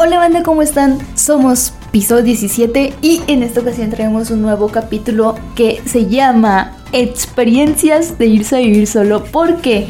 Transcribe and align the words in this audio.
Hola 0.00 0.18
banda, 0.18 0.42
¿cómo 0.42 0.62
están? 0.62 0.98
Somos 1.16 1.72
Piso 1.90 2.22
17 2.22 2.94
y 3.02 3.22
en 3.26 3.42
esta 3.42 3.60
ocasión 3.60 3.90
traemos 3.90 4.30
un 4.30 4.42
nuevo 4.42 4.68
capítulo 4.68 5.34
que 5.56 5.82
se 5.86 6.06
llama 6.06 6.76
Experiencias 6.92 8.16
de 8.18 8.26
irse 8.26 8.56
a 8.56 8.60
vivir 8.60 8.86
solo 8.86 9.24
porque 9.24 9.88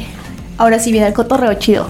ahora 0.57 0.79
sí 0.79 0.91
viene 0.91 1.07
el 1.07 1.13
cotorreo 1.13 1.53
chido. 1.55 1.87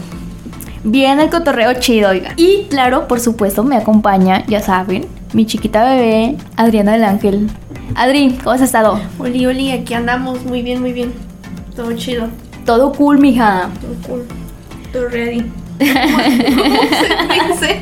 Viene 0.84 1.24
el 1.24 1.30
cotorreo 1.30 1.74
chido, 1.76 2.10
oiga. 2.10 2.34
Y 2.36 2.66
claro, 2.70 3.08
por 3.08 3.20
supuesto, 3.20 3.64
me 3.64 3.78
acompaña, 3.78 4.46
ya 4.48 4.62
saben, 4.62 5.06
mi 5.34 5.46
chiquita 5.46 5.84
bebé, 5.86 6.36
Adriana 6.58 6.94
del 6.94 7.04
Ángel. 7.04 7.50
Adri, 7.96 8.38
¿cómo 8.44 8.52
has 8.52 8.62
estado? 8.62 9.00
Oli, 9.20 9.46
Oli, 9.46 9.72
aquí 9.72 9.94
andamos, 9.94 10.44
muy 10.46 10.62
bien, 10.62 10.82
muy 10.82 10.92
bien. 10.94 11.14
Todo 11.76 11.94
chido, 11.94 12.28
Todo 12.66 12.92
cool, 12.94 13.18
mija. 13.20 13.70
todo 13.82 13.94
cool, 14.08 14.26
todo 14.92 15.08
ready. 15.08 15.46
¿Cómo 15.80 17.56
se 17.60 17.68
dice? 17.68 17.82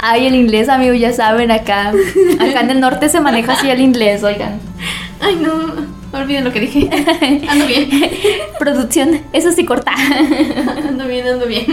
Ay, 0.00 0.26
el 0.26 0.34
inglés, 0.34 0.68
amigo, 0.68 0.94
ya 0.94 1.12
saben, 1.12 1.50
acá. 1.50 1.92
Acá 2.38 2.60
en 2.60 2.70
el 2.70 2.80
norte 2.80 3.08
se 3.08 3.20
maneja 3.20 3.52
así 3.52 3.70
el 3.70 3.80
inglés, 3.80 4.22
oigan. 4.22 4.60
Ay, 5.20 5.36
no, 5.36 5.86
olviden 6.18 6.44
lo 6.44 6.52
que 6.52 6.60
dije. 6.60 6.88
Ando 7.48 7.66
bien, 7.66 7.90
Producción, 8.58 9.20
eso 9.32 9.52
sí 9.52 9.64
corta. 9.64 9.92
ando 10.88 11.06
bien, 11.06 11.26
ando 11.26 11.46
bien. 11.46 11.66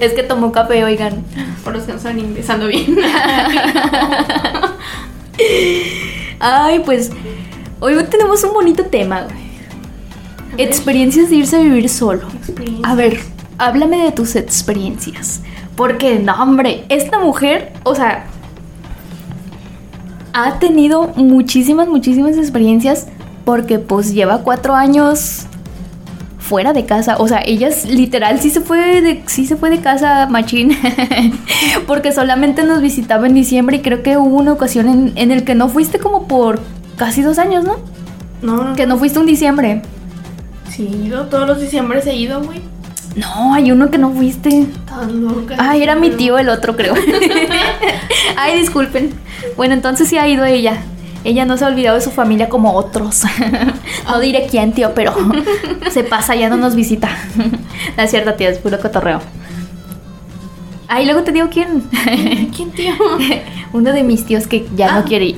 Es 0.00 0.12
que 0.12 0.22
tomó 0.24 0.50
café, 0.52 0.82
oigan. 0.84 1.24
Por 1.62 1.74
los 1.74 1.84
que 1.84 1.92
no 1.92 1.98
saben 1.98 2.18
inglés, 2.20 2.50
ando 2.50 2.66
bien. 2.66 2.96
Ay, 6.40 6.80
pues 6.84 7.10
hoy 7.80 7.94
tenemos 8.10 8.42
un 8.44 8.52
bonito 8.52 8.84
tema, 8.86 9.22
güey. 9.22 9.51
Experiencias 10.58 11.30
de 11.30 11.36
irse 11.36 11.56
a 11.56 11.60
vivir 11.60 11.88
solo. 11.88 12.26
A 12.82 12.94
ver, 12.94 13.20
háblame 13.58 14.04
de 14.04 14.12
tus 14.12 14.36
experiencias. 14.36 15.42
Porque, 15.76 16.18
no, 16.18 16.34
hombre, 16.34 16.84
esta 16.88 17.18
mujer, 17.18 17.72
o 17.84 17.94
sea, 17.94 18.26
ha 20.32 20.58
tenido 20.58 21.08
muchísimas, 21.16 21.88
muchísimas 21.88 22.36
experiencias 22.36 23.06
porque 23.44 23.78
pues 23.78 24.14
lleva 24.14 24.38
cuatro 24.38 24.74
años 24.74 25.46
fuera 26.38 26.72
de 26.72 26.84
casa. 26.84 27.16
O 27.18 27.28
sea, 27.28 27.42
ella 27.44 27.70
literal 27.88 28.40
sí 28.40 28.50
se 28.50 28.60
fue 28.60 29.00
de, 29.00 29.22
sí 29.26 29.46
se 29.46 29.56
fue 29.56 29.70
de 29.70 29.80
casa, 29.80 30.26
machín. 30.26 30.76
porque 31.86 32.12
solamente 32.12 32.64
nos 32.64 32.82
visitaba 32.82 33.26
en 33.26 33.34
diciembre 33.34 33.78
y 33.78 33.80
creo 33.80 34.02
que 34.02 34.16
hubo 34.16 34.36
una 34.36 34.52
ocasión 34.52 34.88
en, 34.88 35.12
en 35.16 35.30
el 35.30 35.44
que 35.44 35.54
no 35.54 35.68
fuiste 35.68 35.98
como 35.98 36.26
por 36.26 36.60
casi 36.96 37.22
dos 37.22 37.38
años, 37.38 37.64
¿no? 37.64 37.76
No, 38.42 38.64
no, 38.64 38.76
Que 38.76 38.86
no 38.86 38.98
fuiste 38.98 39.18
un 39.18 39.26
diciembre. 39.26 39.82
Sí, 40.74 40.88
he 40.90 41.06
ido, 41.06 41.26
todos 41.26 41.46
los 41.46 41.60
diciembres 41.60 42.06
he 42.06 42.14
ido, 42.16 42.40
güey. 42.42 42.60
No, 43.16 43.52
hay 43.52 43.70
uno 43.70 43.90
que 43.90 43.98
no 43.98 44.10
fuiste. 44.10 44.66
Tan 44.86 45.22
loca. 45.22 45.56
Ay, 45.58 45.82
era 45.82 45.94
mi 45.96 46.10
tío 46.10 46.38
el 46.38 46.48
otro, 46.48 46.74
creo. 46.76 46.94
Ay, 48.38 48.58
disculpen. 48.58 49.10
Bueno, 49.56 49.74
entonces 49.74 50.08
sí 50.08 50.16
ha 50.16 50.26
ido 50.26 50.44
ella. 50.46 50.78
Ella 51.24 51.44
no 51.44 51.56
se 51.58 51.64
ha 51.64 51.68
olvidado 51.68 51.96
de 51.96 52.02
su 52.02 52.10
familia 52.10 52.48
como 52.48 52.72
otros. 52.74 53.22
No 54.06 54.18
diré 54.20 54.46
quién, 54.50 54.72
tío, 54.72 54.92
pero 54.94 55.14
se 55.90 56.02
pasa, 56.04 56.34
ya 56.34 56.48
no 56.50 56.56
nos 56.56 56.74
visita. 56.74 57.08
No 57.96 58.02
es 58.02 58.10
cierto, 58.10 58.34
tío, 58.34 58.48
es 58.48 58.58
puro 58.58 58.78
cotorreo. 58.80 59.20
Ay, 60.88 61.06
luego 61.06 61.22
te 61.22 61.32
digo 61.32 61.48
quién. 61.50 61.82
¿Quién 62.54 62.70
tío? 62.72 62.92
Uno 63.72 63.92
de 63.92 64.02
mis 64.02 64.26
tíos 64.26 64.46
que 64.46 64.66
ya 64.76 64.92
no 64.92 64.98
Ah. 64.98 65.04
quiere 65.06 65.26
ir. 65.26 65.36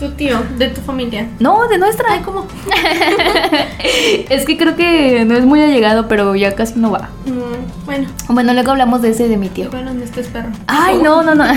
Tu 0.00 0.08
tío, 0.12 0.38
de 0.56 0.68
tu 0.68 0.80
familia. 0.80 1.28
No, 1.40 1.68
de 1.68 1.76
nuestra. 1.76 2.06
Ay, 2.12 2.20
¿cómo? 2.24 2.46
Es 4.30 4.46
que 4.46 4.56
creo 4.56 4.74
que 4.74 5.26
no 5.26 5.34
es 5.36 5.44
muy 5.44 5.60
allegado, 5.60 6.08
pero 6.08 6.34
ya 6.34 6.54
casi 6.54 6.78
no 6.78 6.90
va. 6.90 7.10
Mm, 7.26 7.84
bueno, 7.84 8.08
Bueno, 8.28 8.54
luego 8.54 8.70
hablamos 8.70 9.02
de 9.02 9.10
ese 9.10 9.28
de 9.28 9.36
mi 9.36 9.50
tío. 9.50 9.70
bueno, 9.70 9.92
no 9.92 10.02
estés 10.02 10.28
perro. 10.28 10.48
Ay, 10.66 10.98
no, 11.02 11.22
no, 11.22 11.34
no. 11.34 11.44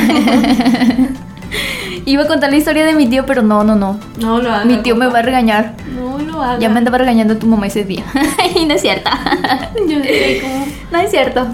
Iba 2.05 2.23
a 2.23 2.27
contar 2.27 2.49
la 2.51 2.57
historia 2.57 2.85
de 2.85 2.93
mi 2.93 3.07
tío, 3.07 3.25
pero 3.25 3.43
no, 3.43 3.63
no, 3.63 3.75
no. 3.75 3.97
No 4.19 4.41
lo 4.41 4.51
hagas. 4.51 4.65
Mi 4.65 4.77
tío 4.77 4.95
me 4.97 5.07
va 5.07 5.19
a 5.19 5.21
regañar. 5.21 5.75
No 5.95 6.17
lo 6.19 6.41
hagas. 6.41 6.59
Ya 6.59 6.67
me 6.67 6.79
andaba 6.79 6.97
regañando 6.97 7.37
tu 7.37 7.47
mamá 7.47 7.67
ese 7.67 7.85
día. 7.85 8.03
Ay, 8.39 8.65
no 8.65 8.73
es 8.73 8.81
cierto. 8.81 9.09
Yo 9.87 10.03
sé 10.03 10.39
cómo. 10.41 10.65
No 10.91 10.99
es 10.99 11.11
cierto. 11.11 11.47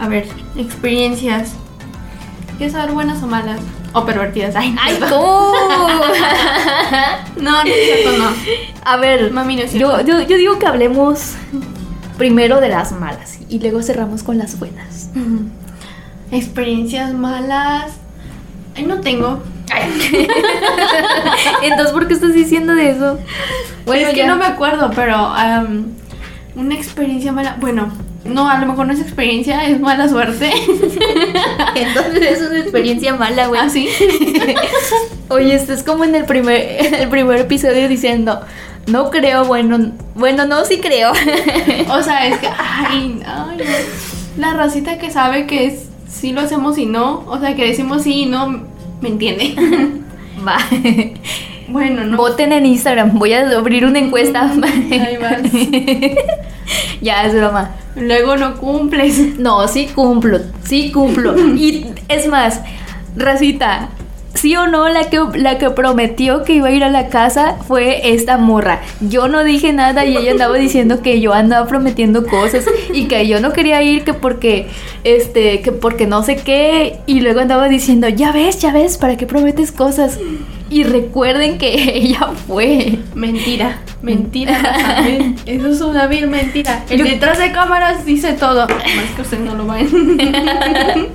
A 0.00 0.08
ver, 0.08 0.26
experiencias. 0.56 1.52
¿Quieres 2.56 2.72
saber 2.72 2.92
buenas 2.92 3.22
o 3.22 3.26
malas? 3.26 3.60
O 3.92 4.04
pervertidas. 4.06 4.54
Ay, 4.56 4.74
Ay, 4.80 4.96
perdón. 4.98 5.20
¿cómo? 5.20 6.00
No, 7.40 7.50
no 7.52 7.62
es 7.64 7.84
cierto, 7.84 8.18
no. 8.18 8.30
A 8.84 8.96
ver, 8.98 9.30
Mami, 9.32 9.56
no 9.56 9.62
es 9.62 9.72
yo, 9.72 9.90
cierto. 9.96 10.06
yo, 10.06 10.20
yo 10.28 10.36
digo 10.36 10.58
que 10.58 10.66
hablemos 10.66 11.34
primero 12.18 12.60
de 12.60 12.68
las 12.68 12.92
malas 12.92 13.38
y 13.48 13.58
luego 13.60 13.82
cerramos 13.82 14.22
con 14.22 14.36
las 14.38 14.58
buenas. 14.58 15.10
Experiencias 16.30 17.14
malas. 17.14 17.92
Ay, 18.76 18.84
no 18.84 19.00
tengo. 19.00 19.42
Entonces, 21.62 21.92
¿por 21.92 22.06
qué 22.08 22.14
estás 22.14 22.34
diciendo 22.34 22.74
de 22.74 22.90
eso? 22.90 23.18
Bueno, 23.86 24.08
es 24.08 24.14
que 24.14 24.18
ya. 24.20 24.26
no 24.26 24.36
me 24.36 24.44
acuerdo, 24.46 24.90
pero 24.94 25.32
una 26.56 26.74
experiencia 26.74 27.32
mala. 27.32 27.56
Bueno, 27.60 27.90
no, 28.24 28.48
a 28.48 28.58
lo 28.58 28.66
mejor 28.66 28.86
no 28.86 28.92
es 28.92 29.00
experiencia, 29.00 29.66
es 29.66 29.80
mala 29.80 30.08
suerte. 30.08 30.50
Entonces 31.74 32.22
es 32.22 32.40
una 32.48 32.60
experiencia 32.60 33.14
mala, 33.14 33.46
güey. 33.46 33.60
¿Ah, 33.60 33.68
sí? 33.70 33.88
Oye, 35.28 35.54
esto 35.54 35.72
es 35.72 35.82
como 35.82 36.04
en 36.04 36.14
el 36.14 36.24
primer, 36.24 36.60
en 36.60 36.94
el 36.94 37.08
primer 37.08 37.40
episodio 37.40 37.88
diciendo, 37.88 38.40
no 38.86 39.10
creo, 39.10 39.44
bueno, 39.44 39.92
bueno, 40.14 40.46
no, 40.46 40.64
sí 40.64 40.80
creo. 40.80 41.12
O 41.90 42.02
sea, 42.02 42.26
es 42.26 42.38
que. 42.38 42.48
Ay, 42.48 43.22
ay. 43.24 43.58
La 44.36 44.54
racita 44.54 44.98
que 44.98 45.10
sabe 45.10 45.46
que 45.46 45.66
es 45.66 45.88
sí 46.08 46.32
lo 46.32 46.42
hacemos 46.42 46.78
y 46.78 46.86
no. 46.86 47.24
O 47.26 47.38
sea, 47.40 47.54
que 47.54 47.66
decimos 47.66 48.02
sí 48.02 48.22
y 48.22 48.26
no. 48.26 48.64
¿Me 49.00 49.08
entiende? 49.08 49.54
Va. 50.46 50.58
Bueno, 51.70 52.04
no. 52.04 52.16
Voten 52.16 52.52
en 52.52 52.66
Instagram, 52.66 53.18
voy 53.18 53.32
a 53.32 53.48
abrir 53.56 53.84
una 53.84 53.98
encuesta. 53.98 54.50
Ahí 54.90 55.16
vas. 55.16 55.40
ya, 57.00 57.24
es 57.24 57.34
broma. 57.34 57.70
Luego 57.96 58.36
no 58.36 58.56
cumples. 58.56 59.38
No, 59.38 59.66
sí 59.68 59.88
cumplo, 59.94 60.40
sí 60.64 60.90
cumplo. 60.92 61.38
Y 61.56 61.86
es 62.08 62.26
más, 62.26 62.60
Racita, 63.16 63.88
sí 64.34 64.54
o 64.56 64.66
no, 64.66 64.88
la 64.88 65.10
que, 65.10 65.20
la 65.34 65.58
que 65.58 65.70
prometió 65.70 66.44
que 66.44 66.54
iba 66.54 66.68
a 66.68 66.70
ir 66.72 66.84
a 66.84 66.90
la 66.90 67.08
casa 67.08 67.56
fue 67.66 68.12
esta 68.12 68.36
morra. 68.36 68.80
Yo 69.00 69.28
no 69.28 69.42
dije 69.42 69.72
nada 69.72 70.04
y 70.04 70.16
ella 70.16 70.32
andaba 70.32 70.56
diciendo 70.56 71.02
que 71.02 71.20
yo 71.20 71.32
andaba 71.32 71.66
prometiendo 71.66 72.26
cosas 72.26 72.64
y 72.92 73.06
que 73.06 73.26
yo 73.26 73.40
no 73.40 73.52
quería 73.52 73.82
ir 73.82 74.04
que 74.04 74.14
porque, 74.14 74.68
este, 75.04 75.60
que 75.60 75.72
porque 75.72 76.06
no 76.06 76.22
sé 76.22 76.36
qué. 76.36 77.00
Y 77.06 77.20
luego 77.20 77.40
andaba 77.40 77.68
diciendo, 77.68 78.08
ya 78.08 78.32
ves, 78.32 78.60
ya 78.60 78.72
ves, 78.72 78.98
¿para 78.98 79.16
qué 79.16 79.26
prometes 79.26 79.72
cosas? 79.72 80.18
Y 80.70 80.84
recuerden 80.84 81.58
que 81.58 81.72
ella 81.98 82.28
fue. 82.46 82.98
Mentira, 83.14 83.78
mentira, 84.02 84.56
Eso 85.46 85.68
es 85.68 85.80
una 85.80 86.06
vil 86.06 86.28
mentira. 86.28 86.84
El 86.88 86.98
Yo- 87.00 87.04
detrás 87.04 87.38
de 87.38 87.50
cámaras 87.52 88.04
dice 88.06 88.32
todo. 88.34 88.66
Más 88.68 89.10
que 89.16 89.22
ustedes 89.22 89.42
no 89.44 89.54
lo 89.54 89.66
ven. 89.66 89.88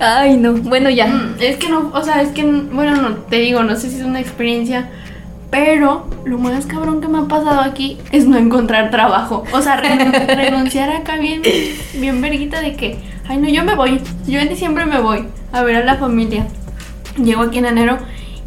Ay, 0.00 0.36
no. 0.36 0.52
Bueno, 0.54 0.90
ya. 0.90 1.06
Mm, 1.06 1.36
es 1.40 1.56
que 1.56 1.68
no, 1.68 1.90
o 1.92 2.02
sea, 2.02 2.22
es 2.22 2.28
que, 2.30 2.44
bueno, 2.44 2.96
no, 2.96 3.10
te 3.28 3.36
digo, 3.40 3.62
no 3.62 3.74
sé 3.76 3.90
si 3.90 3.96
es 3.96 4.02
una 4.04 4.20
experiencia, 4.20 4.88
pero 5.50 6.08
lo 6.24 6.38
más 6.38 6.66
cabrón 6.66 7.00
que 7.00 7.08
me 7.08 7.18
ha 7.18 7.22
pasado 7.22 7.60
aquí 7.60 7.98
es 8.12 8.26
no 8.26 8.36
encontrar 8.36 8.90
trabajo. 8.90 9.44
O 9.52 9.60
sea, 9.62 9.80
ren- 9.80 10.12
renunciar 10.36 10.90
acá 10.90 11.16
bien, 11.16 11.42
bien 11.94 12.20
verguita 12.20 12.60
de 12.60 12.76
que, 12.76 12.98
ay, 13.28 13.38
no, 13.38 13.48
yo 13.48 13.64
me 13.64 13.74
voy, 13.74 14.00
yo 14.26 14.38
en 14.38 14.48
diciembre 14.48 14.84
me 14.86 15.00
voy 15.00 15.24
a 15.52 15.62
ver 15.62 15.76
a 15.76 15.84
la 15.84 15.96
familia. 15.96 16.46
Llego 17.16 17.42
aquí 17.42 17.58
en 17.58 17.66
enero 17.66 17.98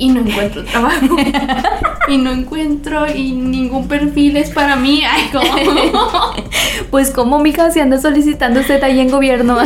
y 0.02 0.10
no 0.10 0.22
encuentro 0.22 0.66
trabajo. 0.66 1.16
y 2.08 2.18
no 2.18 2.32
encuentro 2.32 3.06
y 3.08 3.34
ningún 3.34 3.88
perfil 3.88 4.36
es 4.36 4.50
para 4.50 4.76
mí. 4.76 5.04
Ay, 5.08 5.30
como... 5.32 5.46
Pues 6.90 7.12
como 7.12 7.40
mija 7.40 7.70
se 7.70 7.82
anda 7.82 8.00
solicitando 8.02 8.62
usted 8.62 8.84
ahí 8.84 9.00
en 9.00 9.12
gobierno. 9.12 9.58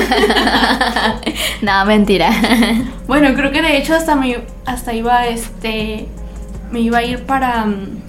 no, 1.62 1.86
mentira. 1.86 2.30
Bueno, 3.08 3.34
creo 3.34 3.52
que 3.52 3.62
de 3.62 3.78
hecho 3.78 3.96
hasta 3.96 4.16
me 4.16 4.40
hasta 4.66 4.94
iba 4.94 5.26
este 5.28 6.08
me 6.72 6.82
iba 6.82 6.98
a 7.00 7.04
ir 7.04 7.24
para 7.24 7.66
mm, 7.66 8.02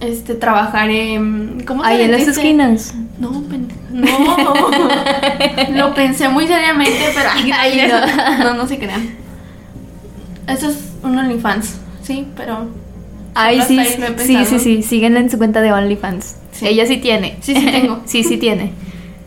este 0.00 0.36
trabajar 0.36 0.88
en 0.88 1.64
¿cómo 1.66 1.82
se 1.82 1.90
Ahí 1.90 2.02
en 2.02 2.12
las 2.12 2.28
esquinas. 2.28 2.94
No, 3.18 3.44
no. 3.90 4.04
Lo 5.72 5.94
pensé 5.94 6.28
muy 6.28 6.46
seriamente, 6.46 7.10
pero 7.14 7.28
ay, 7.34 7.50
Ay, 7.52 7.80
ay, 7.80 7.88
no. 7.88 8.44
no. 8.44 8.54
no, 8.54 8.66
se 8.66 8.78
crean. 8.78 9.27
Eso 10.48 10.68
es 10.68 10.78
un 11.02 11.16
OnlyFans, 11.18 11.76
sí, 12.02 12.26
pero 12.36 12.68
Ay, 13.34 13.62
sí, 13.62 13.78
ahí 13.78 13.86
sí, 14.18 14.44
sí, 14.46 14.58
sí, 14.58 14.82
síguenla 14.82 15.20
en 15.20 15.30
su 15.30 15.38
cuenta 15.38 15.60
de 15.60 15.72
OnlyFans. 15.72 16.36
Sí. 16.52 16.66
Ella 16.66 16.86
sí 16.86 16.96
tiene. 16.96 17.36
Sí, 17.40 17.54
sí 17.54 17.66
tengo. 17.66 18.00
sí, 18.06 18.24
sí 18.24 18.36
tiene. 18.36 18.72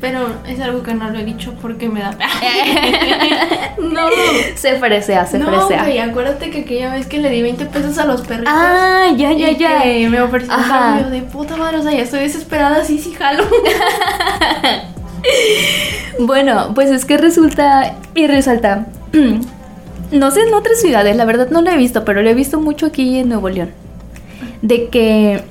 Pero 0.02 0.28
es 0.48 0.60
algo 0.60 0.82
que 0.82 0.96
no 0.96 1.10
lo 1.12 1.20
he 1.20 1.24
dicho 1.24 1.54
porque 1.62 1.88
me 1.88 2.02
da. 2.02 2.12
no. 3.80 4.08
Se 4.56 4.80
fresea, 4.80 5.26
se 5.28 5.38
no, 5.40 5.46
fresea. 5.46 5.84
güey, 5.84 6.00
acuérdate 6.00 6.50
que 6.50 6.62
aquella 6.62 6.92
vez 6.92 7.06
que 7.06 7.20
le 7.20 7.30
di 7.30 7.42
20 7.42 7.68
pesos 7.68 7.98
a 8.00 8.06
los 8.06 8.22
perritos. 8.22 8.52
Ah, 8.54 9.14
ya, 9.16 9.32
ya, 9.32 9.52
y 9.52 9.58
ya. 9.58 9.84
que 9.84 10.10
me 10.10 10.20
ofreció 10.22 10.54
un 10.58 10.64
cambio 10.64 11.10
de 11.10 11.22
puta 11.22 11.56
madre, 11.56 11.78
o 11.78 11.84
sea, 11.84 11.92
ya 11.92 12.02
estoy 12.02 12.22
desesperada, 12.22 12.84
sí, 12.84 12.98
sí, 12.98 13.14
jalo. 13.14 13.46
Bueno, 16.20 16.72
pues 16.74 16.90
es 16.90 17.06
que 17.06 17.18
resulta 17.18 17.96
y 18.16 18.28
resalta. 18.28 18.88
No 20.12 20.32
sé 20.32 20.42
en 20.42 20.54
otras 20.54 20.82
ciudades, 20.82 21.16
la 21.16 21.26
verdad 21.26 21.50
no 21.52 21.62
lo 21.62 21.72
he 21.72 21.78
visto, 21.78 22.04
pero 22.04 22.22
lo 22.22 22.30
he 22.30 22.34
visto 22.34 22.60
mucho 22.60 22.88
aquí 22.88 23.18
en 23.18 23.30
Nuevo 23.30 23.50
León. 23.50 23.70
De 24.62 24.90
que 24.90 25.44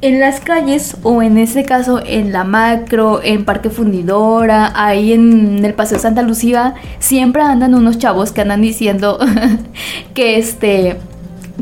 en 0.00 0.18
las 0.18 0.40
calles, 0.40 0.96
o 1.02 1.22
en 1.22 1.38
este 1.38 1.64
caso 1.64 2.00
en 2.04 2.32
la 2.32 2.44
macro, 2.44 3.20
en 3.22 3.44
Parque 3.44 3.70
Fundidora, 3.70 4.72
ahí 4.74 5.12
en 5.12 5.64
el 5.64 5.74
Paseo 5.74 5.98
Santa 5.98 6.22
Lucía, 6.22 6.74
siempre 6.98 7.42
andan 7.42 7.74
unos 7.74 7.98
chavos 7.98 8.32
que 8.32 8.40
andan 8.40 8.62
diciendo 8.62 9.18
que 10.14 10.38
este 10.38 10.96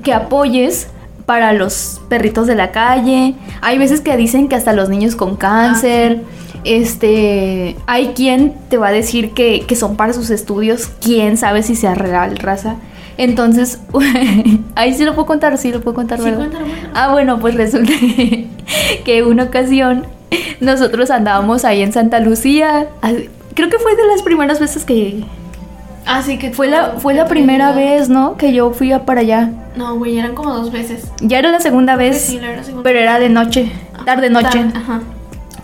que 0.02 0.14
apoyes 0.14 0.88
para 1.26 1.52
los 1.52 2.00
perritos 2.08 2.46
de 2.46 2.54
la 2.54 2.70
calle. 2.70 3.34
Hay 3.60 3.78
veces 3.78 4.00
que 4.00 4.16
dicen 4.16 4.48
que 4.48 4.56
hasta 4.56 4.72
los 4.72 4.88
niños 4.88 5.16
con 5.16 5.36
cáncer. 5.36 6.22
Este, 6.64 7.76
hay 7.86 8.08
quien 8.08 8.54
te 8.68 8.76
va 8.78 8.88
a 8.88 8.92
decir 8.92 9.32
que, 9.32 9.64
que 9.66 9.76
son 9.76 9.96
para 9.96 10.12
sus 10.12 10.30
estudios, 10.30 10.88
quién 11.00 11.36
sabe 11.36 11.62
si 11.62 11.74
sea 11.74 11.94
real, 11.94 12.36
raza. 12.38 12.76
Entonces, 13.16 13.80
ahí 14.76 14.94
sí 14.94 15.04
lo 15.04 15.14
puedo 15.14 15.26
contar, 15.26 15.56
sí 15.58 15.70
lo 15.72 15.80
puedo 15.80 15.94
contar, 15.94 16.18
Sí, 16.18 16.24
¿verdad? 16.24 16.38
cuéntalo, 16.38 16.64
bueno. 16.66 16.88
Ah, 16.94 17.12
bueno, 17.12 17.38
pues 17.40 17.54
resulta 17.54 17.92
que 19.04 19.22
una 19.22 19.44
ocasión 19.44 20.06
nosotros 20.60 21.10
andábamos 21.10 21.64
ahí 21.64 21.82
en 21.82 21.92
Santa 21.92 22.20
Lucía. 22.20 22.86
Ah, 23.02 23.12
Creo 23.54 23.68
que 23.68 23.78
fue 23.78 23.94
de 23.96 24.06
las 24.06 24.22
primeras 24.22 24.60
veces 24.60 24.84
que... 24.84 25.22
Así 26.06 26.38
que 26.38 26.50
Fue 26.52 26.66
la, 26.68 26.94
fue 26.98 27.12
la 27.14 27.26
primera 27.26 27.72
vez, 27.72 28.08
¿no? 28.08 28.36
Que 28.36 28.52
yo 28.54 28.70
fui 28.70 28.90
a 28.90 29.04
para 29.04 29.20
allá. 29.20 29.50
No, 29.76 29.96
güey, 29.96 30.18
eran 30.18 30.34
como 30.34 30.54
dos 30.54 30.72
veces. 30.72 31.04
Ya 31.20 31.38
era 31.40 31.50
la 31.50 31.60
segunda 31.60 31.94
vez, 31.96 32.20
Sí, 32.22 32.40
la 32.40 32.62
segunda. 32.64 32.82
pero 32.84 32.98
era 33.00 33.18
de 33.18 33.28
noche, 33.28 33.70
tarde-noche. 34.06 34.48
Tar- 34.64 34.72
Ajá. 34.76 35.00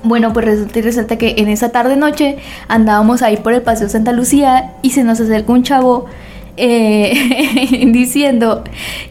Bueno, 0.03 0.33
pues 0.33 0.47
resulta 0.47 0.79
y 0.79 0.83
resalta 0.83 1.17
que 1.19 1.35
en 1.39 1.49
esa 1.49 1.71
tarde-noche 1.71 2.39
andábamos 2.69 3.23
ahí 3.23 3.37
por 3.37 3.53
el 3.53 3.63
Paseo 3.63 3.89
Santa 3.89 4.13
Lucía 4.13 4.73
y 4.83 4.91
se 4.91 5.03
nos 5.05 5.21
acercó 5.21 5.53
un 5.53 5.63
chavo 5.63 6.07
eh, 6.57 7.89
diciendo 7.93 8.63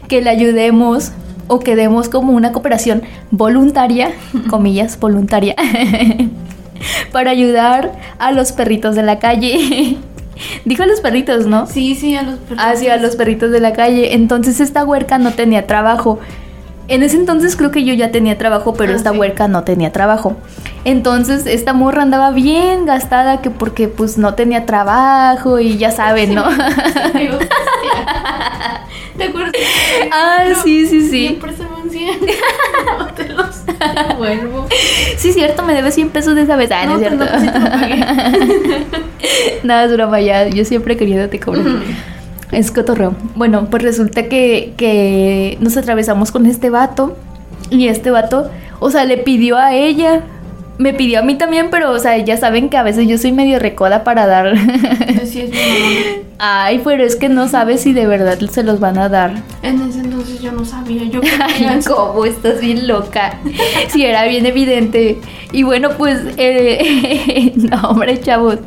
que 0.08 0.22
le 0.22 0.30
ayudemos 0.30 1.12
o 1.48 1.60
que 1.60 1.76
demos 1.76 2.08
como 2.08 2.32
una 2.32 2.52
cooperación 2.52 3.02
voluntaria, 3.30 4.10
comillas, 4.48 4.98
voluntaria, 4.98 5.54
para 7.12 7.30
ayudar 7.30 7.92
a 8.18 8.32
los 8.32 8.52
perritos 8.52 8.94
de 8.96 9.02
la 9.02 9.18
calle. 9.18 9.98
Dijo 10.64 10.82
a 10.82 10.86
los 10.86 11.00
perritos, 11.00 11.46
¿no? 11.46 11.66
Sí, 11.66 11.94
sí, 11.94 12.14
a 12.16 12.22
los 12.22 12.34
perritos. 12.38 12.66
hacia 12.66 12.96
los 12.98 13.16
perritos 13.16 13.50
de 13.50 13.60
la 13.60 13.72
calle. 13.72 14.14
Entonces 14.14 14.60
esta 14.60 14.84
huerca 14.84 15.18
no 15.18 15.32
tenía 15.32 15.66
trabajo. 15.66 16.18
En 16.88 17.02
ese 17.02 17.16
entonces 17.16 17.56
creo 17.56 17.70
que 17.70 17.84
yo 17.84 17.94
ya 17.94 18.10
tenía 18.10 18.36
trabajo, 18.38 18.74
pero 18.74 18.92
Ah, 18.92 18.96
esta 18.96 19.12
sí. 19.12 19.18
huerca 19.18 19.48
no 19.48 19.64
tenía 19.64 19.92
trabajo. 19.92 20.36
Entonces 20.86 21.46
esta 21.46 21.72
morra 21.72 22.02
andaba 22.02 22.30
bien 22.30 22.86
gastada 22.86 23.42
que 23.42 23.50
porque 23.50 23.88
pues 23.88 24.18
no 24.18 24.34
tenía 24.34 24.66
trabajo 24.66 25.58
y 25.58 25.78
ya 25.78 25.90
saben, 25.90 26.32
¿no? 26.32 26.44
¿Te 29.18 29.24
acuerdas? 29.24 29.52
ah, 30.12 30.44
sí, 30.62 30.86
sí, 30.86 31.00
sí. 31.08 31.26
Siempre 31.28 31.52
se 31.56 31.64
me 31.64 31.74
un 31.82 31.90
100. 31.96 32.20
No 33.00 33.06
te 33.14 33.28
los 33.30 33.66
devuelvo. 33.66 34.66
Sí, 35.16 35.32
cierto, 35.32 35.64
me 35.64 35.74
debe 35.74 35.90
100 35.90 36.10
pesos 36.10 36.36
de 36.36 36.42
esa 36.42 36.54
vez. 36.54 36.70
Ah, 36.70 36.86
no, 36.86 36.98
No, 36.98 37.02
es 37.02 37.08
cierto. 37.08 37.24
no. 37.24 37.30
Nada, 39.64 39.84
es 39.86 39.92
broma 39.92 40.20
ya. 40.20 40.46
Yo 40.46 40.64
siempre 40.64 40.96
querido 40.96 41.28
te 41.28 41.40
cobro. 41.40 41.80
Es 42.52 42.70
cotorreo. 42.70 43.16
Bueno, 43.34 43.66
pues 43.70 43.82
resulta 43.82 44.28
que, 44.28 44.74
que 44.76 45.56
nos 45.60 45.76
atravesamos 45.76 46.30
con 46.30 46.46
este 46.46 46.70
vato. 46.70 47.16
Y 47.70 47.88
este 47.88 48.12
vato, 48.12 48.48
o 48.78 48.90
sea, 48.90 49.04
le 49.04 49.16
pidió 49.18 49.56
a 49.56 49.74
ella. 49.74 50.20
Me 50.78 50.92
pidió 50.92 51.20
a 51.20 51.22
mí 51.22 51.36
también, 51.36 51.68
pero, 51.70 51.90
o 51.90 51.98
sea, 51.98 52.18
ya 52.18 52.36
saben 52.36 52.68
que 52.68 52.76
a 52.76 52.82
veces 52.82 53.08
yo 53.08 53.16
soy 53.18 53.32
medio 53.32 53.58
recoda 53.58 54.04
para 54.04 54.26
dar. 54.26 54.54
Sí, 55.24 55.40
es 55.42 55.50
mi. 55.50 55.56
Ay, 56.38 56.82
pero 56.84 57.02
es 57.02 57.16
que 57.16 57.30
no 57.30 57.48
sabes 57.48 57.80
si 57.80 57.94
de 57.94 58.06
verdad 58.06 58.38
se 58.50 58.62
los 58.62 58.78
van 58.78 58.98
a 58.98 59.08
dar. 59.08 59.34
En 59.62 59.80
ese 59.88 60.00
entonces 60.00 60.40
yo 60.42 60.52
no 60.52 60.64
sabía. 60.66 61.04
Yo 61.04 61.20
Ay, 61.42 61.80
¿cómo? 61.86 62.24
Estás 62.26 62.60
bien 62.60 62.86
loca. 62.86 63.38
Sí, 63.88 64.04
era 64.04 64.24
bien 64.26 64.44
evidente. 64.44 65.18
Y 65.52 65.62
bueno, 65.62 65.90
pues, 65.96 66.18
eh, 66.36 67.52
no, 67.56 67.88
hombre, 67.90 68.20
chavos. 68.20 68.58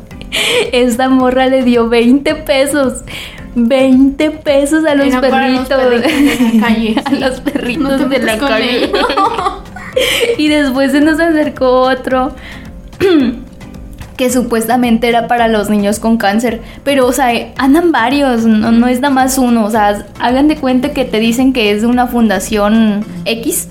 Esta 0.72 1.08
morra 1.08 1.46
le 1.46 1.62
dio 1.62 1.88
20 1.88 2.34
pesos. 2.36 3.04
20 3.54 4.30
pesos 4.30 4.84
a 4.84 4.94
los 4.94 5.06
Era 5.06 5.20
para 5.20 5.48
los 5.48 5.68
perritos. 5.68 5.90
perritos 5.92 6.38
de 6.50 6.54
la 6.58 6.66
calle, 6.66 6.96
a 7.04 7.10
los 7.12 7.40
perritos 7.40 8.00
No 8.00 8.08
de 8.08 8.18
la 8.20 8.38
calle. 8.38 8.84
él. 8.84 8.92
Y 10.38 10.48
después 10.48 10.92
se 10.92 11.00
nos 11.00 11.18
acercó 11.20 11.82
otro. 11.82 12.34
que 14.20 14.30
supuestamente 14.30 15.08
era 15.08 15.28
para 15.28 15.48
los 15.48 15.70
niños 15.70 15.98
con 15.98 16.18
cáncer. 16.18 16.60
Pero, 16.84 17.06
o 17.06 17.12
sea, 17.12 17.30
andan 17.56 17.90
varios, 17.90 18.44
no, 18.44 18.70
no 18.70 18.86
es 18.86 19.00
nada 19.00 19.14
más 19.14 19.38
uno. 19.38 19.64
O 19.64 19.70
sea, 19.70 20.04
hagan 20.18 20.46
de 20.46 20.56
cuenta 20.56 20.92
que 20.92 21.06
te 21.06 21.18
dicen 21.20 21.54
que 21.54 21.70
es 21.70 21.80
de 21.80 21.86
una 21.86 22.06
fundación 22.06 23.02
X. 23.24 23.68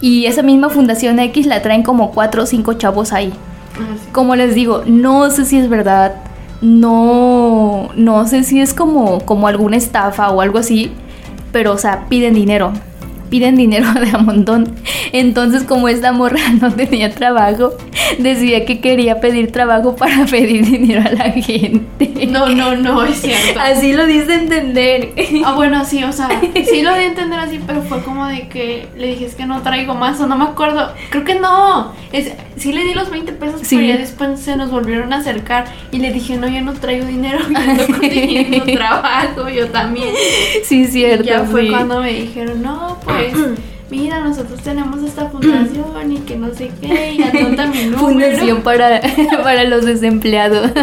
Y 0.00 0.26
esa 0.26 0.42
misma 0.42 0.70
fundación 0.70 1.20
X 1.20 1.46
la 1.46 1.62
traen 1.62 1.84
como 1.84 2.10
cuatro 2.10 2.42
o 2.42 2.46
cinco 2.46 2.72
chavos 2.72 3.12
ahí. 3.12 3.32
Ah, 3.76 3.94
sí. 3.94 4.08
Como 4.10 4.34
les 4.34 4.56
digo, 4.56 4.82
no 4.86 5.30
sé 5.30 5.44
si 5.44 5.56
es 5.58 5.68
verdad. 5.68 6.16
No, 6.60 7.90
no 7.94 8.26
sé 8.26 8.42
si 8.42 8.60
es 8.60 8.74
como, 8.74 9.20
como 9.20 9.46
alguna 9.46 9.76
estafa 9.76 10.30
o 10.30 10.40
algo 10.40 10.58
así. 10.58 10.90
Pero, 11.52 11.74
o 11.74 11.78
sea, 11.78 12.06
piden 12.08 12.34
dinero. 12.34 12.72
Piden 13.32 13.56
dinero 13.56 13.90
de 13.94 14.10
a 14.10 14.18
montón. 14.18 14.74
Entonces, 15.12 15.62
como 15.62 15.88
esta 15.88 16.12
morra 16.12 16.38
no 16.60 16.70
tenía 16.70 17.14
trabajo, 17.14 17.72
decía 18.18 18.66
que 18.66 18.82
quería 18.82 19.20
pedir 19.20 19.50
trabajo 19.52 19.96
para 19.96 20.26
pedir 20.30 20.66
dinero 20.66 21.00
a 21.00 21.12
la 21.12 21.30
gente. 21.32 22.26
No, 22.28 22.50
no, 22.50 22.76
no, 22.76 23.02
es 23.04 23.22
cierto. 23.22 23.58
Así 23.58 23.94
lo 23.94 24.04
dice 24.04 24.34
entender. 24.34 25.14
Ah, 25.46 25.54
bueno, 25.54 25.82
sí, 25.86 26.04
o 26.04 26.12
sea, 26.12 26.28
sí 26.70 26.82
lo 26.82 26.92
di 26.94 27.04
a 27.04 27.06
entender 27.06 27.38
así, 27.38 27.58
pero 27.66 27.80
fue 27.80 28.02
como 28.02 28.26
de 28.26 28.48
que 28.48 28.86
le 28.98 29.06
dije 29.06 29.24
es 29.24 29.34
que 29.34 29.46
no 29.46 29.62
traigo 29.62 29.94
más 29.94 30.20
o 30.20 30.26
no 30.26 30.36
me 30.36 30.44
acuerdo. 30.44 30.92
Creo 31.08 31.24
que 31.24 31.36
no. 31.36 31.92
Es, 32.12 32.32
sí 32.56 32.70
le 32.74 32.84
di 32.84 32.92
los 32.92 33.08
20 33.10 33.32
pesos, 33.32 33.62
Sí. 33.62 33.76
pero 33.76 33.88
ya 33.88 33.96
después 33.96 34.38
se 34.40 34.56
nos 34.56 34.70
volvieron 34.70 35.10
a 35.14 35.16
acercar 35.16 35.64
y 35.90 36.00
le 36.00 36.12
dije, 36.12 36.36
no, 36.36 36.48
yo 36.48 36.60
no 36.60 36.74
traigo 36.74 37.06
dinero, 37.06 37.38
yo 37.48 37.56
ando 37.56 37.86
consiguiendo 37.86 38.62
trabajo, 38.64 39.48
yo 39.48 39.68
también. 39.68 40.10
Sí, 40.64 40.86
cierto. 40.86 41.24
Y 41.24 41.28
ya 41.28 41.44
fue 41.44 41.62
sí. 41.62 41.68
cuando 41.70 42.00
me 42.02 42.12
dijeron, 42.12 42.60
no, 42.62 42.98
pues, 43.04 43.21
mira, 43.90 44.20
nosotros 44.20 44.60
tenemos 44.62 45.02
esta 45.02 45.28
fundación 45.28 46.12
y 46.12 46.16
que 46.18 46.36
no 46.36 46.52
sé 46.54 46.70
qué, 46.80 47.14
y 47.14 47.22
anota 47.22 47.66
mi 47.66 47.84
número. 47.84 47.98
Fundación 47.98 48.62
para, 48.62 49.00
para 49.42 49.64
los 49.64 49.84
desempleados. 49.84 50.70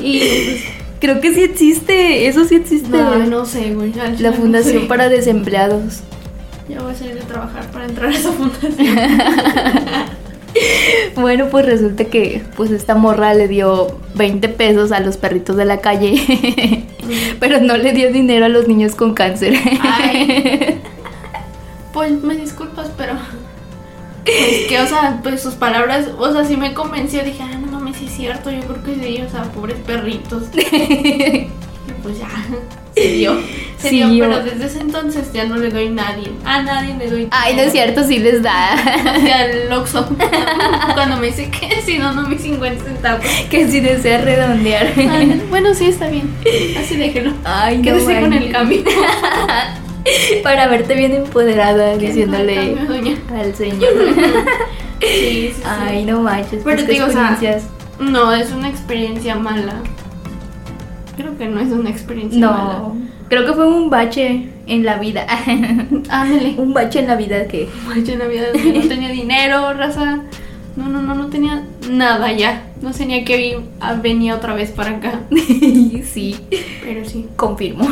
Y 0.00 0.20
pues, 0.20 0.64
Creo 1.00 1.20
que 1.20 1.34
sí 1.34 1.42
existe, 1.42 2.28
eso 2.28 2.44
sí 2.44 2.54
existe. 2.54 2.88
no, 2.88 3.18
no 3.26 3.44
sé, 3.44 3.74
güey. 3.74 3.92
La 3.92 4.30
no 4.30 4.32
Fundación 4.32 4.82
sé. 4.82 4.88
para 4.88 5.08
Desempleados. 5.08 6.00
Ya 6.68 6.80
voy 6.82 6.92
a 6.92 6.94
salir 6.94 7.14
de 7.14 7.22
trabajar 7.22 7.66
para 7.72 7.84
entrar 7.86 8.10
a 8.10 8.14
esa 8.14 8.30
fundación. 8.32 8.76
Bueno, 11.14 11.46
pues 11.50 11.66
resulta 11.66 12.04
que 12.04 12.42
pues 12.56 12.70
esta 12.70 12.94
morra 12.94 13.34
le 13.34 13.48
dio 13.48 13.98
20 14.14 14.48
pesos 14.48 14.92
a 14.92 15.00
los 15.00 15.16
perritos 15.16 15.56
de 15.56 15.64
la 15.64 15.80
calle, 15.80 16.84
pero 17.40 17.60
no 17.60 17.76
le 17.76 17.92
dio 17.92 18.12
dinero 18.12 18.46
a 18.46 18.48
los 18.48 18.66
niños 18.66 18.94
con 18.94 19.14
cáncer. 19.14 19.54
Ay. 19.80 20.80
Pues 21.92 22.12
me 22.22 22.36
disculpas, 22.36 22.90
pero. 22.96 23.14
Pues 24.24 24.66
que, 24.68 24.78
o 24.80 24.86
sea, 24.86 25.20
pues 25.22 25.40
sus 25.42 25.54
palabras, 25.54 26.06
o 26.18 26.30
sea, 26.32 26.44
sí 26.44 26.56
me 26.56 26.74
convenció. 26.74 27.24
Dije, 27.24 27.42
ah, 27.42 27.56
no 27.58 27.66
mames, 27.72 27.96
sí 27.96 28.06
es 28.06 28.12
cierto, 28.14 28.50
yo 28.50 28.60
creo 28.60 28.82
que 28.84 28.94
sí, 28.94 29.22
o 29.22 29.30
sea, 29.30 29.42
pobres 29.44 29.78
perritos. 29.86 30.44
Y 31.88 31.90
pues 32.02 32.18
ya, 32.18 32.28
se 32.94 33.12
dio. 33.12 33.40
Se 33.78 33.88
Sí, 33.88 33.96
dio, 33.96 34.08
yo- 34.12 34.24
pero 34.28 34.44
desde 34.44 34.66
ese 34.66 34.80
entonces 34.80 35.32
ya 35.32 35.46
no 35.46 35.56
le 35.56 35.70
doy 35.70 35.86
a 35.86 35.90
nadie. 35.90 36.30
A 36.44 36.62
nadie 36.62 36.94
le 36.98 37.08
doy. 37.08 37.28
Ay, 37.30 37.56
no 37.56 37.62
es 37.62 37.72
cierto, 37.72 38.04
sí 38.04 38.18
les 38.18 38.42
da. 38.42 38.72
Al 38.74 39.72
Oxxo. 39.72 40.06
Cuando 40.92 41.16
me 41.16 41.28
dice 41.28 41.50
que 41.50 41.80
si 41.80 41.96
no, 41.98 42.12
no 42.12 42.28
mis 42.28 42.42
50 42.42 42.84
centavos. 42.84 43.24
que 43.48 43.68
si 43.70 43.80
desea 43.80 44.20
redondear. 44.20 44.92
Ay, 44.96 45.42
bueno, 45.48 45.72
sí, 45.74 45.86
está 45.86 46.08
bien. 46.08 46.28
Así 46.78 46.96
déjelo. 46.96 47.32
Ay, 47.44 47.78
no 47.78 47.84
Quédese 47.84 48.20
con 48.20 48.32
el 48.34 48.52
manches. 48.52 48.84
Para 50.42 50.68
verte 50.68 50.94
bien 50.94 51.12
empoderada, 51.12 51.98
¿Qué 51.98 52.08
diciéndole 52.08 52.76
al 53.34 53.54
señor. 53.54 53.90
Sí, 55.00 55.06
sí, 55.06 55.52
sí. 55.54 55.62
Ay, 55.64 56.04
no 56.04 56.20
manches, 56.20 56.62
Pero 56.64 56.76
pues 56.76 56.86
te 56.86 56.92
digo, 56.92 57.06
o 57.06 57.10
sea, 57.10 57.30
experiencias. 57.30 57.70
No, 58.00 58.32
es 58.32 58.50
una 58.50 58.68
experiencia 58.68 59.36
mala. 59.36 59.74
Creo 61.16 61.38
que 61.38 61.46
no 61.46 61.60
es 61.60 61.70
una 61.70 61.90
experiencia 61.90 62.40
mala. 62.40 62.78
No, 62.78 62.96
creo 63.28 63.46
que 63.46 63.52
fue 63.52 63.66
un 63.68 63.90
bache 63.90 64.48
en 64.66 64.84
la 64.84 64.98
vida. 64.98 65.24
Ándale. 66.08 66.54
un 66.58 66.74
bache 66.74 66.98
en 66.98 67.06
la 67.06 67.14
vida 67.14 67.46
que 67.46 67.68
Yo 68.04 68.12
en 68.12 68.18
Navidad 68.18 68.48
no 68.54 68.88
tenía 68.88 69.10
dinero, 69.10 69.72
raza. 69.74 70.20
No, 70.76 70.88
no, 70.88 71.00
no, 71.02 71.14
no 71.14 71.26
tenía 71.28 71.64
nada 71.90 72.32
ya. 72.32 72.64
No 72.82 72.92
tenía 72.92 73.24
que 73.24 73.60
venía 74.02 74.36
otra 74.36 74.54
vez 74.54 74.70
para 74.70 74.96
acá. 74.96 75.20
sí, 76.04 76.36
Pero 76.84 77.04
sí. 77.04 77.26
confirmo. 77.36 77.88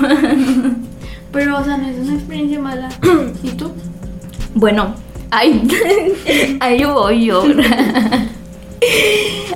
Pero, 1.37 1.59
o 1.59 1.64
sea, 1.64 1.76
no 1.76 1.87
es 1.87 1.99
una 1.99 2.14
experiencia 2.14 2.59
mala. 2.59 2.88
¿Y 3.43 3.50
tú? 3.50 3.71
Bueno, 4.55 4.95
ay, 5.31 5.69
ahí 6.61 6.83
voy 6.83 7.26
yo. 7.26 7.45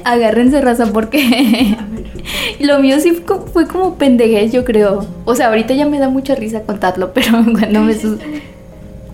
agárrense 0.04 0.60
raza 0.60 0.92
porque 0.92 1.78
lo 2.60 2.80
mío 2.80 3.00
sí 3.00 3.12
fue 3.12 3.38
fue 3.50 3.66
como 3.66 3.94
pendejez, 3.94 4.52
yo 4.52 4.66
creo. 4.66 5.06
O 5.24 5.34
sea, 5.34 5.48
ahorita 5.48 5.72
ya 5.72 5.86
me 5.86 5.98
da 5.98 6.10
mucha 6.10 6.34
risa 6.34 6.64
contarlo, 6.64 7.14
pero 7.14 7.30
cuando 7.58 7.80
me 7.80 7.94
sus... 7.94 8.18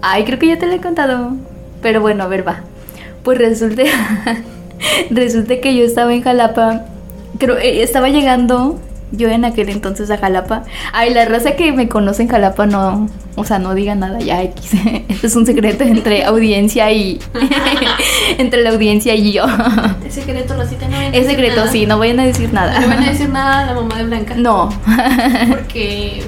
Ay, 0.03 0.25
creo 0.25 0.41
que 0.41 0.49
ya 0.49 0.59
te 0.59 0.67
lo 0.67 0.73
he 0.73 0.81
contado. 0.81 1.37
Pero 1.83 2.01
bueno, 2.01 2.25
a 2.25 2.27
ver, 2.27 2.47
va. 2.47 2.65
Pues 3.23 3.39
resulta 3.39 3.85
resulta 5.11 5.61
que 5.61 5.77
yo 5.77 5.85
estaba 5.85 6.13
en 6.13 6.23
Jalapa, 6.23 6.85
creo 7.39 7.59
eh, 7.59 7.85
estaba 7.85 8.09
llegando 8.09 8.81
yo 9.13 9.29
en 9.29 9.45
aquel 9.45 9.69
entonces 9.69 10.11
a 10.11 10.19
Jalapa. 10.19 10.65
Ay, 10.93 11.15
la 11.15 11.25
raza 11.25 11.53
que 11.57 11.73
me 11.73 11.89
conoce 11.89 12.23
en 12.23 12.29
Jalapa 12.29 12.67
no, 12.67 13.09
o 13.37 13.45
sea, 13.45 13.59
no 13.59 13.75
diga 13.75 13.95
nada 13.95 14.19
ya 14.19 14.43
X. 14.43 14.73
Esto 15.09 15.27
es 15.29 15.37
un 15.37 15.47
secreto 15.47 15.85
entre 15.85 16.25
audiencia 16.27 16.91
y 16.93 17.21
entre 18.39 18.63
la 18.63 18.71
audiencia 18.71 19.15
y 19.15 19.33
yo. 19.33 19.45
Es 20.07 20.15
secreto, 20.15 20.55
Rosita, 20.57 20.89
no 20.89 20.97
Es 21.01 21.27
secreto, 21.27 21.57
nada. 21.57 21.71
sí, 21.73 21.87
no 21.87 21.99
vayan 21.99 22.21
a 22.21 22.25
decir 22.27 22.49
No 22.53 22.61
nada. 22.61 22.81
le 22.81 22.87
van 22.87 23.03
a 23.03 23.11
decir 23.11 23.29
nada 23.29 23.61
a 23.61 23.67
la 23.67 23.75
mamá 23.75 23.97
de 23.99 24.05
Blanca. 24.05 24.35
No. 24.37 24.69
Porque. 25.49 26.23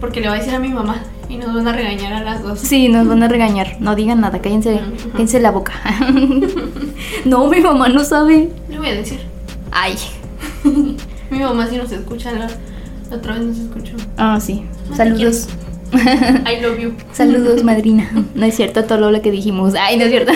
Porque 0.00 0.20
le 0.20 0.28
va 0.28 0.34
a 0.34 0.38
decir 0.38 0.54
a 0.54 0.58
mi 0.58 0.68
mamá. 0.68 1.02
Y 1.28 1.36
nos 1.38 1.54
van 1.54 1.66
a 1.66 1.72
regañar 1.72 2.12
a 2.12 2.20
las 2.22 2.42
dos. 2.42 2.58
Sí, 2.60 2.88
nos 2.88 3.08
van 3.08 3.22
a 3.22 3.28
regañar. 3.28 3.76
No 3.80 3.94
digan 3.94 4.20
nada, 4.20 4.40
cállense, 4.40 4.74
Ujú. 4.74 5.10
cállense 5.12 5.40
la 5.40 5.50
boca. 5.50 5.72
No, 7.24 7.48
mi 7.48 7.60
mamá 7.60 7.88
no 7.88 8.04
sabe. 8.04 8.50
Le 8.68 8.78
voy 8.78 8.88
a 8.88 8.94
decir. 8.94 9.20
Ay. 9.72 9.94
Mi 11.34 11.40
mamá 11.40 11.66
sí 11.66 11.76
nos 11.76 11.90
escucha. 11.90 12.30
La, 12.30 12.46
la 13.10 13.16
otra 13.16 13.34
vez 13.34 13.42
nos 13.42 13.58
escuchó. 13.58 13.96
Ah, 14.16 14.38
sí. 14.40 14.64
No 14.84 14.90
te 14.90 14.96
Saludos. 14.96 15.48
I 15.92 16.62
love 16.62 16.78
you. 16.78 16.92
Saludos, 17.12 17.64
madrina. 17.64 18.08
No 18.36 18.46
es 18.46 18.54
cierto 18.54 18.84
todo 18.84 19.10
lo 19.10 19.20
que 19.20 19.32
dijimos. 19.32 19.74
Ay, 19.74 19.96
no 19.96 20.04
es 20.04 20.10
cierto. 20.10 20.32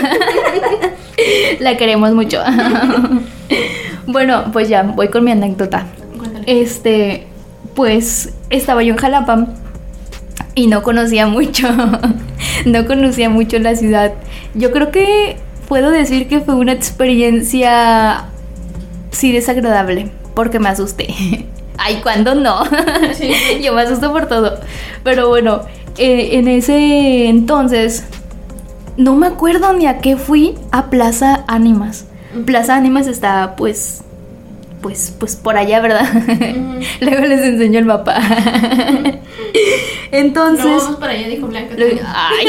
La 1.61 1.77
queremos 1.77 2.13
mucho. 2.15 2.41
Bueno, 4.09 4.47
pues 4.53 4.69
ya, 4.69 4.83
voy 4.83 5.09
con 5.09 5.23
mi 5.23 5.31
anécdota. 5.31 5.87
Cuéntale. 6.17 6.45
Este, 6.47 7.27
pues 7.75 8.35
estaba 8.51 8.83
yo 8.83 8.95
en 8.95 8.99
Jalapa 8.99 9.47
y 10.57 10.67
no 10.67 10.83
conocía 10.83 11.27
mucho. 11.29 11.69
No 12.67 12.87
conocía 12.87 13.31
mucho 13.31 13.59
la 13.61 13.77
ciudad. 13.77 14.15
Yo 14.55 14.73
creo 14.73 14.91
que 14.91 15.37
puedo 15.69 15.91
decir 15.91 16.27
que 16.27 16.41
fue 16.41 16.57
una 16.57 16.73
experiencia 16.73 18.25
sí 19.11 19.31
desagradable 19.33 20.11
porque 20.39 20.61
me 20.61 20.69
asusté. 20.69 21.09
Ay, 21.79 21.99
¿cuándo 22.01 22.37
no? 22.37 22.63
Sí. 23.13 23.33
Yo 23.61 23.73
me 23.73 23.83
asusto 23.83 24.13
por 24.13 24.27
todo. 24.27 24.57
Pero 25.03 25.29
bueno, 25.29 25.63
eh, 25.97 26.29
en 26.39 26.47
ese 26.47 27.27
entonces 27.29 28.05
no 28.97 29.17
me 29.17 29.27
acuerdo 29.27 29.73
ni 29.73 29.87
a 29.87 29.99
qué 29.99 30.17
fui 30.17 30.55
a 30.71 30.91
Plaza 30.91 31.43
Ánimas. 31.49 32.05
Plaza 32.47 32.77
Ánimas 32.77 33.09
está 33.09 33.57
pues 33.57 34.03
pues 34.81 35.13
pues 35.19 35.35
por 35.35 35.57
allá, 35.57 35.81
¿verdad? 35.81 36.07
Luego 37.01 37.27
les 37.27 37.41
enseño 37.41 37.81
el 37.81 37.85
mapa. 37.87 38.17
Entonces, 40.13 40.65
no, 40.65 40.77
vamos 40.79 40.97
para 41.01 41.13
allá, 41.15 41.27
dijo 41.29 41.49
Blanca. 41.49 41.75
lo- 41.77 41.85
ay, 41.85 42.47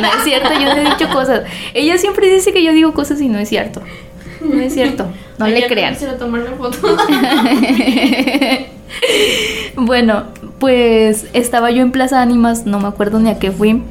no 0.00 0.08
es 0.08 0.24
cierto, 0.24 0.48
yo 0.54 0.74
no 0.74 0.76
he 0.76 0.84
dicho 0.84 1.08
cosas. 1.12 1.42
Ella 1.74 1.98
siempre 1.98 2.28
dice 2.32 2.50
que 2.54 2.62
yo 2.64 2.72
digo 2.72 2.94
cosas 2.94 3.20
y 3.20 3.28
no 3.28 3.38
es 3.38 3.48
cierto. 3.50 3.82
No 4.40 4.60
es 4.60 4.72
cierto, 4.74 5.06
no 5.38 5.44
Ay, 5.44 5.60
le 5.60 5.66
crean. 5.66 5.94
foto. 5.96 6.78
bueno, 9.76 10.24
pues 10.58 11.26
estaba 11.32 11.70
yo 11.70 11.82
en 11.82 11.92
Plaza 11.92 12.20
Ánimas, 12.22 12.66
no 12.66 12.80
me 12.80 12.88
acuerdo 12.88 13.18
ni 13.18 13.30
a 13.30 13.38
qué 13.38 13.50
fui. 13.50 13.82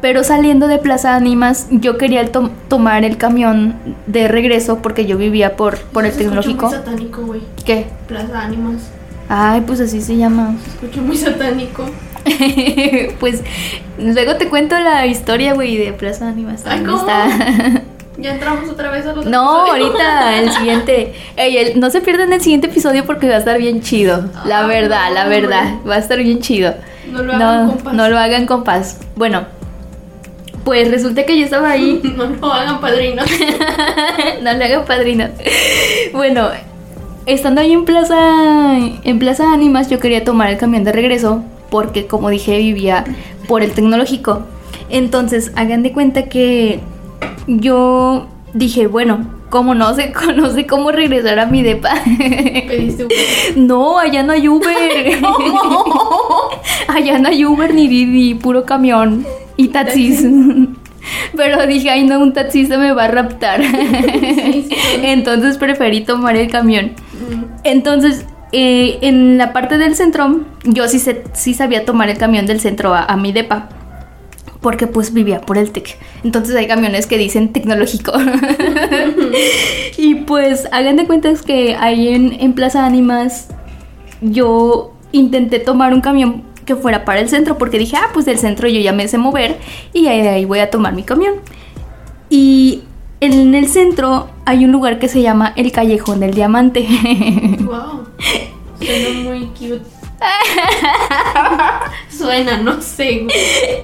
Pero 0.00 0.24
saliendo 0.24 0.66
de 0.66 0.78
Plaza 0.78 1.14
Ánimas, 1.14 1.66
yo 1.70 1.98
quería 1.98 2.22
el 2.22 2.30
tomar 2.30 3.04
el 3.04 3.18
camión 3.18 3.74
de 4.06 4.28
regreso 4.28 4.78
porque 4.80 5.04
yo 5.04 5.18
vivía 5.18 5.56
por, 5.56 5.78
por 5.78 6.06
el 6.06 6.12
Se 6.12 6.18
tecnológico. 6.18 6.66
muy 6.68 6.74
satánico, 6.74 7.22
güey. 7.22 7.42
¿Qué? 7.66 7.86
Plaza 8.08 8.40
Ánimas. 8.40 8.90
Ay, 9.28 9.60
pues 9.66 9.78
así 9.80 10.00
se 10.00 10.16
llama. 10.16 10.56
Se 10.64 10.70
escucha 10.86 11.02
muy 11.02 11.16
satánico. 11.16 11.84
pues 13.20 13.42
luego 13.98 14.36
te 14.36 14.48
cuento 14.48 14.78
la 14.78 15.06
historia, 15.06 15.52
güey, 15.52 15.76
de 15.76 15.92
Plaza 15.92 16.28
Ánimas. 16.28 16.62
Ay, 16.66 16.82
¿cómo? 16.82 16.98
está. 17.00 17.79
Ya 18.20 18.32
entramos 18.34 18.68
otra 18.68 18.90
vez 18.90 19.06
a 19.06 19.12
los 19.14 19.24
No, 19.26 19.66
episodios. 19.66 19.86
ahorita 19.94 20.38
el 20.38 20.50
siguiente. 20.58 21.14
Ey, 21.36 21.56
el- 21.56 21.80
no 21.80 21.90
se 21.90 22.00
pierdan 22.00 22.32
el 22.32 22.40
siguiente 22.40 22.66
episodio 22.68 23.04
porque 23.06 23.28
va 23.28 23.36
a 23.36 23.38
estar 23.38 23.58
bien 23.58 23.80
chido. 23.82 24.24
La 24.44 24.60
Ah, 24.60 24.66
verdad, 24.66 25.08
no, 25.08 25.14
la 25.14 25.26
verdad. 25.28 25.74
Va 25.88 25.94
a 25.94 25.98
estar 25.98 26.18
bien 26.18 26.40
chido. 26.40 26.74
No 27.10 27.22
lo 27.22 27.32
hagan 27.34 27.66
no, 27.66 27.72
con 27.72 27.78
paz. 27.84 27.94
no 27.94 28.08
lo 28.08 28.18
hagan 28.18 28.46
con 28.46 28.64
paz. 28.64 29.00
Bueno, 29.16 29.46
pues 30.64 30.90
resulta 30.90 31.24
que 31.24 31.38
yo 31.38 31.44
estaba 31.44 31.70
ahí. 31.70 32.00
No 32.16 32.26
lo 32.26 32.52
hagan 32.52 32.80
padrinos. 32.80 33.26
no 34.42 34.52
le 34.52 34.64
hagan 34.64 34.84
padrino. 34.84 35.28
Bueno, 36.12 36.48
estando 37.26 37.60
ahí 37.60 37.72
en 37.72 37.84
Plaza, 37.84 38.76
en 39.04 39.18
Plaza 39.18 39.52
Ánimas, 39.52 39.88
yo 39.88 39.98
quería 39.98 40.24
tomar 40.24 40.50
el 40.50 40.58
camión 40.58 40.84
de 40.84 40.92
regreso 40.92 41.42
porque, 41.70 42.06
como 42.06 42.28
dije, 42.30 42.58
vivía 42.58 43.04
por 43.48 43.62
el 43.62 43.72
tecnológico. 43.72 44.42
Entonces, 44.90 45.52
hagan 45.56 45.82
de 45.82 45.92
cuenta 45.92 46.24
que 46.24 46.80
yo 47.46 48.28
dije, 48.54 48.86
bueno, 48.86 49.26
como 49.50 49.74
no 49.74 49.94
sé, 49.94 50.12
no 50.36 50.50
sé 50.50 50.66
cómo 50.66 50.90
regresar 50.92 51.38
a 51.38 51.46
mi 51.46 51.62
depa. 51.62 51.90
Pediste 52.68 53.04
Uber. 53.04 53.16
No, 53.56 53.98
allá 53.98 54.22
no 54.22 54.32
hay 54.32 54.48
Uber. 54.48 54.68
allá 56.88 57.18
no 57.18 57.28
hay 57.28 57.44
Uber 57.44 57.74
ni 57.74 57.88
Didi, 57.88 58.34
puro 58.34 58.64
camión 58.64 59.26
y 59.56 59.68
taxis. 59.68 60.24
Pero 61.36 61.66
dije, 61.66 61.90
ay 61.90 62.04
no, 62.04 62.20
un 62.20 62.32
taxista 62.32 62.78
me 62.78 62.92
va 62.92 63.04
a 63.04 63.08
raptar. 63.08 63.62
Sí, 63.62 64.66
sí. 64.68 64.76
Entonces 65.02 65.58
preferí 65.58 66.02
tomar 66.02 66.36
el 66.36 66.50
camión. 66.50 66.92
Mm. 67.12 67.44
Entonces, 67.64 68.24
eh, 68.52 68.98
en 69.02 69.38
la 69.38 69.52
parte 69.52 69.78
del 69.78 69.94
centro, 69.96 70.40
yo 70.64 70.86
sí, 70.88 70.98
sé- 70.98 71.24
sí 71.32 71.54
sabía 71.54 71.84
tomar 71.84 72.08
el 72.10 72.18
camión 72.18 72.46
del 72.46 72.60
centro 72.60 72.94
a, 72.94 73.04
a 73.04 73.16
mi 73.16 73.32
depa. 73.32 73.68
Porque 74.60 74.86
pues 74.86 75.12
vivía 75.12 75.40
por 75.40 75.56
el 75.56 75.70
TEC. 75.70 75.98
Entonces 76.22 76.54
hay 76.54 76.66
camiones 76.66 77.06
que 77.06 77.16
dicen 77.16 77.52
tecnológico. 77.52 78.12
y 79.96 80.16
pues 80.16 80.68
hagan 80.72 80.96
de 80.96 81.06
cuenta 81.06 81.30
es 81.30 81.42
que 81.42 81.76
ahí 81.76 82.08
en, 82.08 82.32
en 82.40 82.52
Plaza 82.52 82.84
Ánimas 82.84 83.48
yo 84.20 84.92
intenté 85.12 85.58
tomar 85.58 85.94
un 85.94 86.00
camión 86.00 86.44
que 86.64 86.76
fuera 86.76 87.04
para 87.04 87.20
el 87.20 87.28
centro 87.28 87.58
porque 87.58 87.78
dije, 87.78 87.96
ah, 87.96 88.10
pues 88.12 88.26
del 88.26 88.38
centro 88.38 88.68
yo 88.68 88.80
ya 88.80 88.92
me 88.92 89.08
sé 89.08 89.18
mover 89.18 89.58
y 89.92 90.06
ahí, 90.06 90.20
ahí 90.20 90.44
voy 90.44 90.60
a 90.60 90.70
tomar 90.70 90.94
mi 90.94 91.02
camión. 91.02 91.34
Y 92.28 92.82
en 93.20 93.54
el 93.54 93.66
centro 93.68 94.30
hay 94.46 94.64
un 94.64 94.72
lugar 94.72 94.98
que 94.98 95.08
se 95.08 95.20
llama 95.20 95.52
el 95.56 95.72
Callejón 95.72 96.20
del 96.20 96.34
Diamante. 96.34 96.86
Wow. 97.60 98.04
Suena 98.80 99.20
muy 99.22 99.46
cute. 99.46 99.99
Suena, 102.08 102.58
no 102.58 102.80
sé. 102.80 103.26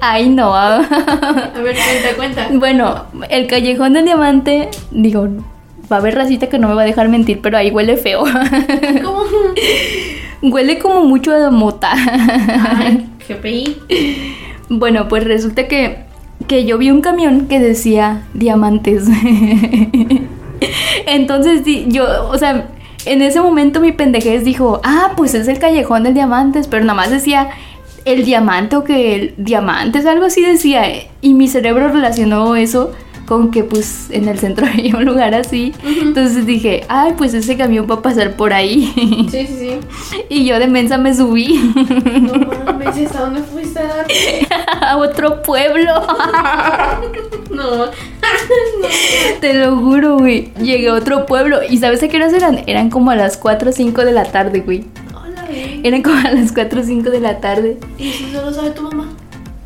Ay, 0.01 0.29
no. 0.29 0.55
A 0.55 0.79
ver, 1.61 1.75
cuenta, 1.75 2.15
cuenta. 2.15 2.47
Bueno, 2.53 3.05
el 3.29 3.47
Callejón 3.47 3.93
del 3.93 4.05
Diamante, 4.05 4.69
digo, 4.91 5.27
va 5.91 5.97
a 5.97 5.99
haber 5.99 6.15
racita 6.15 6.47
que 6.47 6.59
no 6.59 6.67
me 6.67 6.75
va 6.75 6.83
a 6.83 6.85
dejar 6.85 7.09
mentir, 7.09 7.41
pero 7.41 7.57
ahí 7.57 7.71
huele 7.71 7.97
feo. 7.97 8.23
¿Cómo? 9.03 9.23
huele 10.41 10.79
como 10.79 11.03
mucho 11.03 11.33
a 11.33 11.49
mota. 11.49 11.91
Ay, 11.93 13.09
GPI. 13.27 13.77
Bueno, 14.69 15.07
pues 15.07 15.23
resulta 15.23 15.67
que, 15.67 16.05
que 16.47 16.65
yo 16.65 16.77
vi 16.77 16.91
un 16.91 17.01
camión 17.01 17.47
que 17.47 17.59
decía 17.59 18.23
diamantes. 18.33 19.05
Entonces, 21.05 21.61
yo, 21.87 22.29
o 22.29 22.37
sea, 22.37 22.67
en 23.07 23.21
ese 23.21 23.41
momento 23.41 23.79
mi 23.79 23.91
pendejez 23.91 24.43
dijo, 24.43 24.81
ah, 24.83 25.13
pues 25.15 25.33
es 25.33 25.47
el 25.47 25.59
callejón 25.59 26.03
del 26.03 26.13
diamantes, 26.13 26.67
pero 26.67 26.83
nada 26.83 26.95
más 26.95 27.09
decía 27.09 27.49
el 28.05 28.23
diamante 28.23 28.75
o 28.75 28.83
que 28.83 29.15
el 29.15 29.33
diamantes, 29.37 30.05
algo 30.05 30.25
así 30.25 30.43
decía. 30.43 30.83
Y 31.21 31.33
mi 31.33 31.47
cerebro 31.47 31.89
relacionó 31.89 32.55
eso 32.55 32.91
con 33.27 33.51
que 33.51 33.63
pues 33.63 34.07
en 34.09 34.27
el 34.27 34.39
centro 34.39 34.65
hay 34.73 34.91
un 34.93 35.05
lugar 35.05 35.35
así. 35.35 35.73
Entonces 35.85 36.45
dije, 36.47 36.85
ay, 36.87 37.13
pues 37.17 37.33
ese 37.33 37.57
camión 37.57 37.85
va 37.89 37.95
a 37.95 38.01
pasar 38.01 38.35
por 38.35 38.53
ahí. 38.53 38.91
Sí, 39.29 39.45
sí, 39.45 39.55
sí. 39.59 40.17
y 40.29 40.45
yo 40.45 40.57
de 40.57 40.67
mensa 40.67 40.97
me 40.97 41.13
subí 41.13 41.73
No 41.75 42.33
mames, 42.65 42.97
¿hasta 43.05 43.19
dónde 43.21 43.41
fuiste 43.41 43.79
a 43.79 43.83
dar? 43.83 44.05
a 44.81 44.97
otro 44.97 45.41
pueblo. 45.43 45.91
No. 47.51 47.85
Te 49.41 49.53
lo 49.53 49.75
juro, 49.77 50.17
güey. 50.17 50.53
Llegué 50.61 50.87
a 50.87 50.93
otro 50.93 51.25
pueblo. 51.25 51.59
¿Y 51.69 51.77
sabes 51.77 52.01
a 52.03 52.07
qué 52.07 52.17
horas 52.17 52.33
eran? 52.33 52.63
Eran 52.67 52.89
como 52.89 53.11
a 53.11 53.15
las 53.15 53.37
4 53.37 53.69
o 53.69 53.73
5 53.73 54.05
de 54.05 54.11
la 54.13 54.23
tarde, 54.25 54.61
güey. 54.61 54.85
Hola, 55.13 55.43
bebé. 55.43 55.81
Eran 55.83 56.01
como 56.01 56.17
a 56.17 56.31
las 56.31 56.51
4 56.53 56.79
o 56.79 56.83
5 56.83 57.09
de 57.09 57.19
la 57.19 57.39
tarde. 57.39 57.77
¿Y 57.97 58.11
si 58.11 58.31
solo 58.31 58.53
sabe 58.53 58.71
tu 58.71 58.83
mamá? 58.83 59.09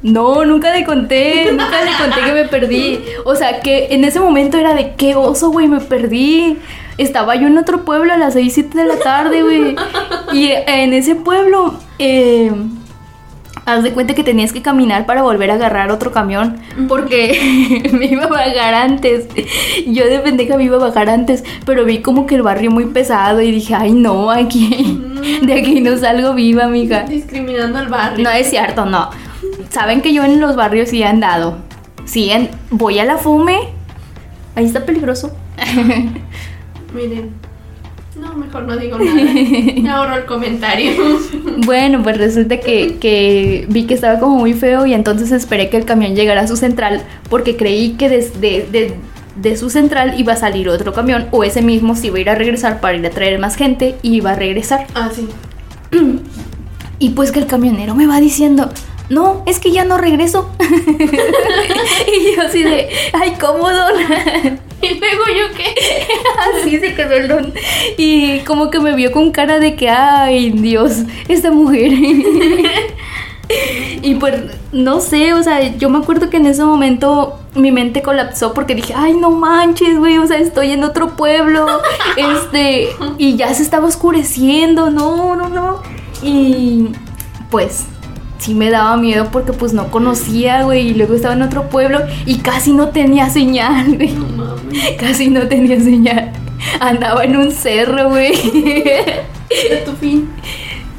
No, 0.03 0.45
nunca 0.45 0.73
le 0.73 0.83
conté. 0.83 1.51
Nunca 1.51 1.81
le 1.83 1.91
conté 1.97 2.25
que 2.25 2.33
me 2.33 2.45
perdí. 2.45 2.99
O 3.25 3.35
sea, 3.35 3.59
que 3.59 3.87
en 3.91 4.03
ese 4.03 4.19
momento 4.19 4.57
era 4.57 4.73
de 4.73 4.95
qué 4.95 5.15
oso, 5.15 5.51
güey, 5.51 5.67
me 5.67 5.79
perdí. 5.79 6.57
Estaba 6.97 7.35
yo 7.35 7.47
en 7.47 7.57
otro 7.57 7.85
pueblo 7.85 8.13
a 8.13 8.17
las 8.17 8.33
6, 8.33 8.53
7 8.53 8.77
de 8.77 8.85
la 8.85 8.97
tarde, 8.97 9.43
güey. 9.43 9.75
Y 10.33 10.51
en 10.51 10.93
ese 10.93 11.15
pueblo, 11.15 11.75
eh, 11.99 12.51
Haz 13.63 13.83
de 13.83 13.91
cuenta 13.91 14.15
que 14.15 14.23
tenías 14.23 14.51
que 14.51 14.63
caminar 14.63 15.05
para 15.05 15.21
volver 15.21 15.51
a 15.51 15.53
agarrar 15.53 15.91
otro 15.91 16.11
camión 16.11 16.57
porque 16.87 17.83
me 17.93 18.07
iba 18.07 18.23
a 18.23 18.27
bajar 18.27 18.73
antes. 18.73 19.27
Yo 19.85 20.07
de 20.07 20.17
pendeja 20.19 20.57
me 20.57 20.63
iba 20.63 20.77
a 20.77 20.79
bajar 20.79 21.09
antes, 21.09 21.43
pero 21.63 21.85
vi 21.85 21.99
como 21.99 22.25
que 22.25 22.35
el 22.35 22.41
barrio 22.41 22.71
muy 22.71 22.85
pesado 22.87 23.39
y 23.39 23.51
dije, 23.51 23.75
ay 23.75 23.93
no, 23.93 24.31
aquí, 24.31 24.99
de 25.43 25.53
aquí 25.53 25.79
no 25.79 25.95
salgo 25.97 26.33
viva, 26.33 26.63
amiga. 26.63 27.03
Discriminando 27.03 27.77
al 27.77 27.87
barrio. 27.87 28.23
No 28.23 28.31
es 28.31 28.49
cierto, 28.49 28.85
no. 28.85 29.11
Saben 29.71 30.01
que 30.01 30.13
yo 30.13 30.23
en 30.23 30.39
los 30.39 30.55
barrios 30.55 30.89
sí 30.89 31.01
he 31.01 31.05
andado. 31.05 31.57
Sí, 32.05 32.29
en- 32.29 32.49
voy 32.69 32.99
a 32.99 33.05
la 33.05 33.17
fume. 33.17 33.57
Ahí 34.55 34.65
está 34.65 34.85
peligroso. 34.85 35.31
Miren. 36.93 37.31
No, 38.19 38.33
mejor 38.35 38.63
no 38.63 38.75
digo 38.75 38.99
nada. 38.99 39.23
Me 39.81 39.89
ahorro 39.89 40.15
el 40.17 40.25
comentario. 40.25 40.91
Bueno, 41.63 42.01
pues 42.01 42.17
resulta 42.17 42.59
que, 42.59 42.97
que 42.97 43.65
vi 43.69 43.85
que 43.85 43.93
estaba 43.93 44.19
como 44.19 44.37
muy 44.37 44.53
feo 44.53 44.87
y 44.87 44.95
entonces 44.95 45.31
esperé 45.31 45.69
que 45.69 45.77
el 45.77 45.85
camión 45.85 46.15
llegara 46.15 46.41
a 46.41 46.47
su 46.47 46.57
central 46.57 47.03
porque 47.29 47.55
creí 47.55 47.91
que 47.91 48.09
desde 48.09 48.65
de, 48.65 48.95
de 49.35 49.57
su 49.57 49.69
central 49.69 50.19
iba 50.19 50.33
a 50.33 50.37
salir 50.37 50.67
otro 50.69 50.91
camión 50.91 51.27
o 51.29 51.43
ese 51.43 51.61
mismo 51.61 51.95
se 51.95 52.07
iba 52.07 52.17
a 52.17 52.21
ir 52.21 52.29
a 52.31 52.35
regresar 52.35 52.81
para 52.81 52.97
ir 52.97 53.05
a 53.05 53.11
traer 53.11 53.37
más 53.37 53.55
gente 53.55 53.95
y 54.01 54.15
iba 54.15 54.31
a 54.31 54.35
regresar. 54.35 54.87
Ah, 54.95 55.09
sí. 55.13 55.27
Y 56.99 57.09
pues 57.11 57.31
que 57.31 57.39
el 57.39 57.45
camionero 57.47 57.93
me 57.95 58.05
va 58.07 58.19
diciendo, 58.19 58.69
no, 59.11 59.43
es 59.45 59.59
que 59.59 59.71
ya 59.71 59.83
no 59.83 59.97
regreso. 59.97 60.49
y 60.61 62.35
yo 62.35 62.41
así 62.43 62.63
de, 62.63 62.89
ay, 63.13 63.35
cómodo. 63.39 63.87
Y 64.83 64.97
luego 64.97 65.23
yo 65.27 65.55
qué. 65.55 65.75
Así 66.63 66.79
se 66.79 66.95
quedó 66.95 67.13
el 67.13 67.27
don. 67.27 67.53
Y 67.99 68.39
como 68.39 68.71
que 68.71 68.79
me 68.79 68.95
vio 68.95 69.11
con 69.11 69.29
cara 69.31 69.59
de 69.59 69.75
que, 69.75 69.87
ay, 69.89 70.49
Dios, 70.49 71.03
esta 71.27 71.51
mujer. 71.51 71.91
y 74.01 74.15
pues, 74.15 74.41
no 74.71 74.99
sé, 74.99 75.35
o 75.35 75.43
sea, 75.43 75.77
yo 75.77 75.91
me 75.91 75.99
acuerdo 75.99 76.31
que 76.31 76.37
en 76.37 76.47
ese 76.47 76.63
momento 76.63 77.39
mi 77.53 77.71
mente 77.71 78.01
colapsó 78.01 78.55
porque 78.55 78.73
dije, 78.73 78.95
ay, 78.97 79.13
no 79.13 79.29
manches, 79.29 79.99
güey, 79.99 80.17
o 80.17 80.25
sea, 80.25 80.39
estoy 80.39 80.71
en 80.71 80.83
otro 80.83 81.15
pueblo. 81.15 81.67
este, 82.17 82.89
y 83.19 83.35
ya 83.35 83.53
se 83.53 83.61
estaba 83.61 83.85
oscureciendo, 83.85 84.89
no, 84.89 85.35
no, 85.35 85.47
no. 85.47 85.83
Y 86.23 86.87
pues 87.51 87.85
sí 88.41 88.55
me 88.55 88.71
daba 88.71 88.97
miedo 88.97 89.29
porque 89.31 89.53
pues 89.53 89.71
no 89.71 89.91
conocía, 89.91 90.63
güey, 90.63 90.89
y 90.89 90.93
luego 90.95 91.13
estaba 91.13 91.35
en 91.35 91.43
otro 91.43 91.69
pueblo 91.69 91.99
y 92.25 92.39
casi 92.39 92.73
no 92.73 92.89
tenía 92.89 93.29
señal, 93.29 93.95
güey. 93.95 94.13
No 94.13 94.25
mames. 94.25 94.97
Casi 94.99 95.29
no 95.29 95.47
tenía 95.47 95.79
señal. 95.79 96.31
Andaba 96.79 97.23
en 97.23 97.37
un 97.37 97.51
cerro, 97.51 98.09
güey. 98.09 98.33
Tu 99.85 99.91
fin. 99.99 100.29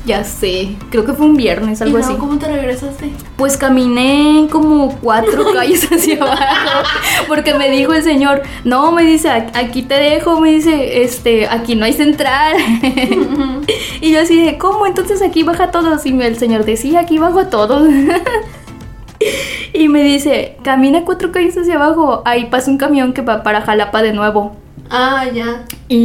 Ya 0.05 0.25
sé. 0.25 0.77
Creo 0.91 1.05
que 1.05 1.13
fue 1.13 1.27
un 1.27 1.37
viernes, 1.37 1.81
¿Y 1.81 1.85
algo 1.85 1.99
luego 1.99 2.13
así. 2.13 2.21
cómo 2.21 2.39
te 2.39 2.47
regresaste? 2.49 3.11
Pues 3.37 3.57
caminé 3.57 4.49
como 4.51 4.97
cuatro 5.01 5.45
calles 5.55 5.85
hacia 5.91 6.17
abajo. 6.17 6.89
Porque 7.29 7.55
me 7.55 7.71
dijo 7.71 7.93
el 7.95 8.03
señor, 8.03 8.43
no, 8.65 8.91
me 8.93 9.03
dice, 9.05 9.29
"a- 9.31 9.51
aquí 9.55 9.83
te 9.83 9.95
dejo, 9.95 10.41
me 10.41 10.51
dice, 10.51 11.03
este, 11.03 11.47
aquí 11.49 11.75
no 11.77 11.85
hay 11.85 11.93
central. 11.93 12.57
y 14.01 14.13
yo 14.13 14.21
así 14.21 14.43
de, 14.45 14.59
¿cómo? 14.59 14.87
Entonces 14.87 15.23
aquí 15.23 15.43
baja 15.45 15.71
todos. 15.71 16.05
Y 16.07 16.21
el 16.21 16.37
señor 16.37 16.65
decía, 16.65 17.01
aquí 17.01 17.19
bajo 17.19 17.47
todos. 17.47 17.89
y 19.73 19.89
me 19.89 20.03
dice, 20.03 20.57
camina 20.63 21.05
cuatro 21.05 21.31
calles 21.33 21.57
hacia 21.57 21.77
abajo, 21.77 22.23
ahí 22.25 22.47
pasa 22.47 22.71
un 22.71 22.79
camión 22.79 23.13
que 23.13 23.23
va 23.23 23.43
para 23.43 23.63
Jalapa 23.63 24.03
de 24.03 24.13
nuevo. 24.13 24.57
Ah, 24.91 25.25
ya. 25.33 25.65
Y, 25.89 25.97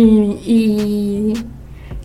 y 0.46 1.34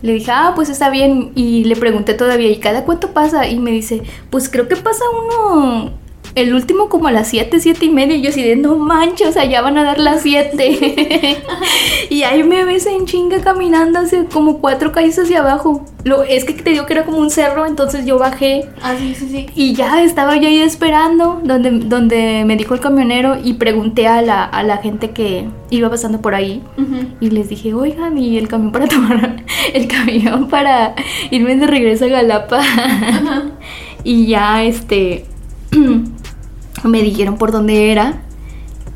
le 0.03 0.13
dije, 0.13 0.31
ah, 0.31 0.51
pues 0.53 0.69
está 0.69 0.89
bien. 0.91 1.31
Y 1.33 1.63
le 1.63 1.75
pregunté 1.75 2.13
todavía, 2.13 2.51
¿y 2.51 2.57
cada 2.57 2.83
cuánto 2.85 3.11
pasa? 3.11 3.47
Y 3.47 3.57
me 3.57 3.71
dice, 3.71 4.03
pues 4.29 4.49
creo 4.49 4.67
que 4.67 4.75
pasa 4.75 5.03
uno, 5.25 5.91
el 6.35 6.53
último 6.53 6.89
como 6.89 7.07
a 7.07 7.11
las 7.11 7.27
7, 7.27 7.59
7 7.59 7.85
y 7.85 7.89
media. 7.89 8.15
Y 8.15 8.21
yo 8.21 8.29
así 8.29 8.43
de, 8.43 8.55
no 8.55 8.75
manches, 8.75 9.29
o 9.29 9.31
sea, 9.31 9.45
ya 9.45 9.61
van 9.61 9.77
a 9.77 9.83
dar 9.83 9.99
las 9.99 10.23
7. 10.23 11.37
y 12.09 12.23
ahí 12.23 12.43
me 12.43 12.65
ves 12.65 12.85
en 12.85 13.05
chinga 13.05 13.41
caminando 13.41 13.99
hacia 13.99 14.25
como 14.25 14.59
cuatro 14.59 14.91
calles 14.91 15.17
hacia 15.19 15.39
abajo. 15.39 15.85
Lo, 16.03 16.23
es 16.23 16.43
que 16.43 16.53
te 16.53 16.71
digo 16.71 16.85
que 16.85 16.93
era 16.93 17.05
como 17.05 17.17
un 17.17 17.29
cerro, 17.29 17.65
entonces 17.65 18.05
yo 18.05 18.17
bajé. 18.17 18.65
Ah, 18.81 18.95
sí, 18.97 19.15
sí, 19.15 19.27
sí. 19.29 19.45
Y 19.55 19.73
ya 19.73 20.03
estaba 20.03 20.35
yo 20.35 20.47
ahí 20.47 20.59
esperando 20.59 21.41
donde, 21.43 21.71
donde 21.71 22.43
me 22.45 22.57
dijo 22.57 22.73
el 22.73 22.79
camionero 22.79 23.37
y 23.41 23.53
pregunté 23.53 24.07
a 24.07 24.21
la, 24.21 24.43
a 24.43 24.63
la 24.63 24.77
gente 24.77 25.11
que 25.11 25.45
iba 25.69 25.89
pasando 25.89 26.21
por 26.21 26.35
ahí. 26.35 26.61
Y 27.19 27.29
les 27.29 27.49
dije, 27.49 27.73
oigan, 27.73 28.17
y 28.17 28.37
el 28.37 28.47
camión 28.47 28.71
para 28.71 28.87
tomar, 28.87 29.43
el 29.73 29.87
camión 29.87 30.47
para 30.47 30.95
irme 31.31 31.55
de 31.55 31.67
regreso 31.67 32.05
a 32.05 32.09
Galapa. 32.09 32.61
y 34.03 34.27
ya, 34.27 34.63
este, 34.63 35.25
me 36.83 37.01
dijeron 37.01 37.37
por 37.37 37.51
dónde 37.51 37.91
era. 37.91 38.21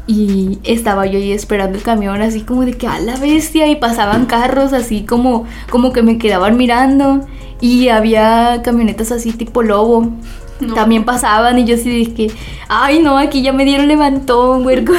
Y 0.07 0.59
estaba 0.63 1.05
yo 1.05 1.19
ahí 1.19 1.33
esperando 1.33 1.77
el 1.77 1.83
camión, 1.83 2.21
así 2.21 2.41
como 2.41 2.63
de 2.63 2.73
que 2.73 2.87
a 2.87 2.99
la 2.99 3.17
bestia. 3.17 3.67
Y 3.67 3.75
pasaban 3.75 4.25
carros, 4.25 4.73
así 4.73 5.03
como, 5.03 5.45
como 5.69 5.91
que 5.91 6.01
me 6.01 6.17
quedaban 6.17 6.57
mirando. 6.57 7.25
Y 7.59 7.89
había 7.89 8.61
camionetas 8.63 9.11
así 9.11 9.31
tipo 9.33 9.63
lobo. 9.63 10.13
No. 10.59 10.73
También 10.73 11.05
pasaban 11.05 11.59
y 11.59 11.65
yo 11.65 11.75
así 11.75 12.05
de 12.05 12.13
que, 12.13 12.31
ay 12.67 12.99
no, 12.99 13.17
aquí 13.17 13.43
ya 13.43 13.53
me 13.53 13.63
dieron 13.63 13.87
levantón, 13.87 14.65
huerco. 14.65 14.93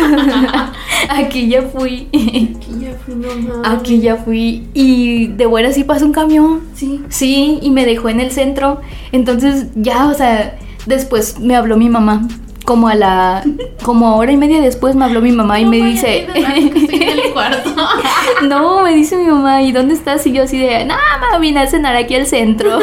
aquí 1.08 1.48
ya 1.48 1.62
fui. 1.62 2.06
Aquí 2.12 2.78
ya 2.80 2.92
fui, 3.04 3.14
no. 3.14 3.28
Aquí 3.64 4.00
ya 4.00 4.16
fui 4.16 4.68
y 4.74 5.28
de 5.28 5.46
buena 5.46 5.72
sí 5.72 5.82
pasó 5.82 6.06
un 6.06 6.12
camión. 6.12 6.60
Sí. 6.74 7.02
Sí, 7.08 7.58
y 7.60 7.70
me 7.70 7.86
dejó 7.86 8.08
en 8.08 8.20
el 8.20 8.30
centro. 8.30 8.80
Entonces 9.10 9.66
ya, 9.74 10.06
o 10.06 10.14
sea, 10.14 10.58
después 10.86 11.40
me 11.40 11.56
habló 11.56 11.76
mi 11.76 11.88
mamá. 11.88 12.28
Como 12.68 12.88
a 12.88 12.94
la, 12.94 13.44
como 13.82 14.18
hora 14.18 14.30
y 14.30 14.36
media 14.36 14.60
después 14.60 14.94
me 14.94 15.06
habló 15.06 15.22
mi 15.22 15.32
mamá 15.32 15.58
y 15.58 15.64
No 15.64 15.70
me 15.70 15.78
dice, 15.78 16.28
en 16.34 17.02
el 17.02 17.32
cuarto. 17.32 17.74
no, 18.46 18.82
me 18.82 18.94
dice 18.94 19.16
mi 19.16 19.24
mamá, 19.24 19.62
¿y 19.62 19.72
dónde 19.72 19.94
estás? 19.94 20.26
Y 20.26 20.32
yo 20.32 20.42
así 20.42 20.58
de, 20.58 20.84
no, 20.84 20.94
mami, 21.18 21.46
vine 21.46 21.60
a 21.60 21.66
cenar 21.66 21.96
aquí 21.96 22.14
al 22.14 22.26
centro. 22.26 22.78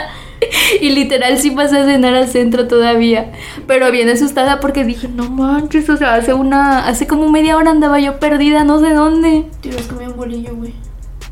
y 0.80 0.90
literal 0.90 1.38
sí 1.38 1.50
pasé 1.50 1.78
a 1.78 1.86
cenar 1.86 2.14
al 2.14 2.28
centro 2.28 2.68
todavía. 2.68 3.32
Pero 3.66 3.90
bien 3.90 4.08
asustada 4.08 4.60
porque 4.60 4.84
dije, 4.84 5.08
no 5.08 5.28
manches, 5.28 5.90
o 5.90 5.96
sea, 5.96 6.14
hace 6.14 6.32
una, 6.32 6.86
hace 6.86 7.08
como 7.08 7.28
media 7.32 7.56
hora 7.56 7.72
andaba 7.72 7.98
yo 7.98 8.20
perdida, 8.20 8.62
no 8.62 8.78
sé 8.78 8.94
dónde. 8.94 9.44
Te 9.60 9.70
hubieras 9.70 9.88
comido 9.88 10.12
un 10.12 10.18
bolillo, 10.18 10.54
güey. 10.54 10.72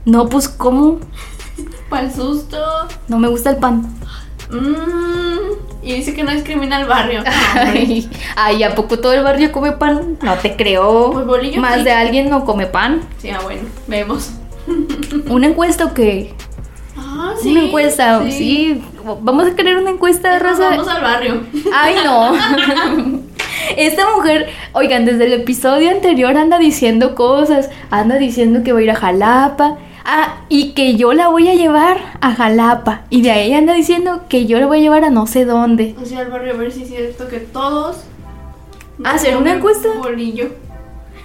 No, 0.05 0.29
pues, 0.29 0.49
¿cómo? 0.49 0.99
Para 1.89 2.09
el 2.09 2.13
susto. 2.13 2.59
No 3.07 3.21
me 3.21 3.29
gusta 3.29 3.51
el 3.51 3.59
pan. 3.59 3.98
Mm, 4.51 5.59
y 5.83 5.95
dice 5.95 6.15
que 6.15 6.23
no 6.23 6.33
discrimina 6.33 6.77
al 6.77 6.87
barrio. 6.87 7.23
No. 7.55 7.61
Ay, 7.61 8.09
ay, 8.37 8.63
¿a 8.63 8.75
poco 8.75 8.99
todo 8.99 9.13
el 9.13 9.23
barrio 9.23 9.51
come 9.53 9.73
pan? 9.73 10.19
No 10.23 10.35
te 10.35 10.55
creo. 10.55 11.11
Pues 11.13 11.27
bolillo 11.27 11.61
Más 11.61 11.79
sí. 11.79 11.85
de 11.85 11.93
alguien 11.93 12.31
no 12.31 12.45
come 12.45 12.67
pan. 12.67 13.01
Sí, 13.19 13.31
ah, 13.31 13.41
bueno, 13.43 13.63
vemos. 13.87 14.33
¿Una 15.29 15.47
encuesta 15.47 15.87
o 15.87 15.95
qué? 15.95 16.35
Ah, 16.97 17.33
sí. 17.41 17.53
una 17.53 17.65
encuesta, 17.65 18.23
sí. 18.31 18.83
Vamos 19.23 19.47
a 19.47 19.55
querer 19.57 19.77
una 19.77 19.91
encuesta, 19.91 20.39
Nos 20.39 20.43
Rosa. 20.43 20.71
Vamos 20.71 20.89
al 20.89 21.03
barrio. 21.03 21.43
Ay, 21.73 21.97
no. 22.05 22.33
Esta 23.77 24.11
mujer, 24.15 24.49
oigan, 24.73 25.05
desde 25.05 25.27
el 25.27 25.33
episodio 25.35 25.91
anterior 25.91 26.37
anda 26.37 26.59
diciendo 26.59 27.15
cosas, 27.15 27.71
anda 27.91 28.17
diciendo 28.17 28.63
que 28.63 28.73
va 28.73 28.79
a 28.79 28.83
ir 28.83 28.91
a 28.91 28.95
Jalapa, 28.95 29.79
ah, 30.05 30.37
y 30.49 30.73
que 30.73 30.97
yo 30.97 31.13
la 31.13 31.29
voy 31.29 31.49
a 31.49 31.55
llevar 31.55 31.99
a 32.21 32.35
Jalapa, 32.35 33.03
y 33.11 33.23
de 33.23 33.31
ahí 33.31 33.53
anda 33.53 33.75
diciendo 33.75 34.23
que 34.29 34.47
yo 34.47 34.59
la 34.61 34.67
voy 34.67 34.79
a 34.79 34.83
llevar 34.83 35.05
a 35.05 35.11
no 35.11 35.27
sé 35.27 35.45
dónde. 35.45 35.95
O 36.03 36.05
sea, 36.07 36.21
al 36.21 36.31
barrio 36.31 36.55
a 36.55 36.57
ver 36.57 36.73
si 36.73 36.83
es 36.83 36.89
cierto 36.89 37.29
que 37.29 37.41
todos. 37.41 38.05
¿Hacer 39.05 39.37
una 39.37 39.55
encuesta? 39.55 39.89
Bolillo. 39.99 40.49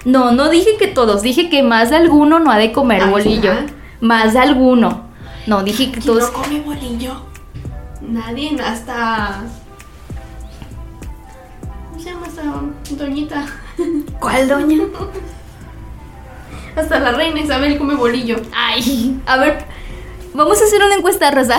No, 0.06 0.32
no 0.32 0.50
dije 0.50 0.72
que 0.78 0.88
todos, 0.88 1.22
dije 1.22 1.50
que 1.50 1.64
más 1.64 1.90
de 1.90 1.96
alguno 1.96 2.40
no 2.40 2.52
ha 2.52 2.58
de 2.58 2.72
comer 2.72 3.04
Ay, 3.04 3.10
bolillo. 3.10 3.52
ah. 3.52 3.66
Más 4.02 4.34
de 4.34 4.40
alguno. 4.40 5.04
No, 5.48 5.64
dije 5.64 5.86
que 5.92 6.00
¿Quién 6.00 6.06
todos. 6.06 6.32
no 6.32 6.34
come 6.42 6.62
bolillo? 6.62 7.14
Nadie, 8.02 8.56
hasta. 8.62 9.44
¿Cómo 11.90 12.04
se 12.04 12.10
llama 12.12 12.28
esta 12.28 12.44
doñita? 13.04 13.46
¿Cuál 14.20 14.48
doña? 14.48 14.78
Hasta 16.76 17.00
la 17.00 17.12
reina 17.12 17.40
Isabel 17.40 17.78
come 17.78 17.96
bolillo. 17.96 18.38
Ay, 18.56 19.16
a 19.26 19.38
ver, 19.38 19.60
vamos 20.34 20.60
a 20.62 20.66
hacer 20.66 20.82
una 20.84 20.96
encuesta, 20.96 21.30
Rosa. 21.32 21.58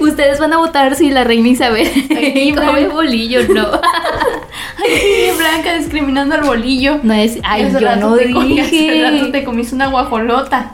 Ustedes 0.00 0.38
van 0.40 0.52
a 0.52 0.58
votar 0.58 0.94
si 0.96 1.10
la 1.10 1.24
reina 1.24 1.48
Isabel 1.48 1.88
Aquí, 2.10 2.52
come 2.56 2.88
bolillo, 2.88 3.42
no. 3.54 3.68
Ay, 4.82 5.30
Blanca 5.36 5.76
discriminando 5.76 6.34
al 6.34 6.42
bolillo. 6.42 6.98
No 7.02 7.12
es, 7.14 7.38
ay, 7.44 7.62
Hace 7.64 7.80
yo 7.80 7.96
no 7.96 8.14
te 8.16 8.30
comí- 8.30 8.60
hace 8.60 9.02
rato 9.02 9.16
dije. 9.16 9.32
te 9.32 9.44
comiste 9.44 9.74
una 9.74 9.88
guajolota 9.88 10.72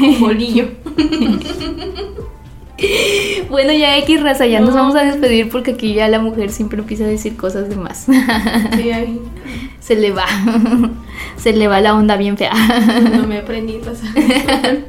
con 0.00 0.20
bolillo. 0.20 0.68
Bueno, 3.50 3.72
ya 3.72 3.96
X 3.98 4.22
raza, 4.22 4.46
ya 4.46 4.60
nos 4.60 4.70
No. 4.70 4.76
vamos 4.76 4.94
a 4.94 5.02
despedir 5.02 5.48
porque 5.48 5.72
aquí 5.72 5.94
ya 5.94 6.06
la 6.06 6.20
mujer 6.20 6.50
siempre 6.50 6.78
empieza 6.78 7.02
a 7.04 7.08
decir 7.08 7.36
cosas 7.36 7.68
de 7.68 7.74
más. 7.74 8.04
Sí, 8.76 8.90
ay, 8.92 9.20
Se 9.88 9.96
le 9.96 10.12
va. 10.12 10.26
Se 11.38 11.54
le 11.54 11.66
va 11.66 11.80
la 11.80 11.94
onda 11.94 12.18
bien 12.18 12.36
fea. 12.36 12.52
no 13.16 13.26
me 13.26 13.38
aprendí. 13.38 13.80
sea, 13.80 13.92
disculpen, 13.94 14.84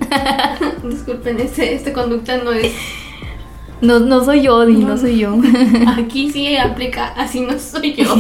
disculpen, 0.89 1.39
este, 1.39 1.73
este 1.73 1.93
conducta 1.93 2.38
no 2.39 2.51
es 2.51 2.73
No, 3.79 3.99
no 3.99 4.25
soy 4.25 4.41
yo, 4.41 4.65
Di, 4.65 4.73
no, 4.73 4.97
soy 4.97 5.19
yo. 5.19 5.38
Aquí 5.97 6.29
sí 6.29 6.57
aplica, 6.57 7.13
así 7.15 7.39
no 7.39 7.57
soy 7.57 7.93
yo. 7.93 8.13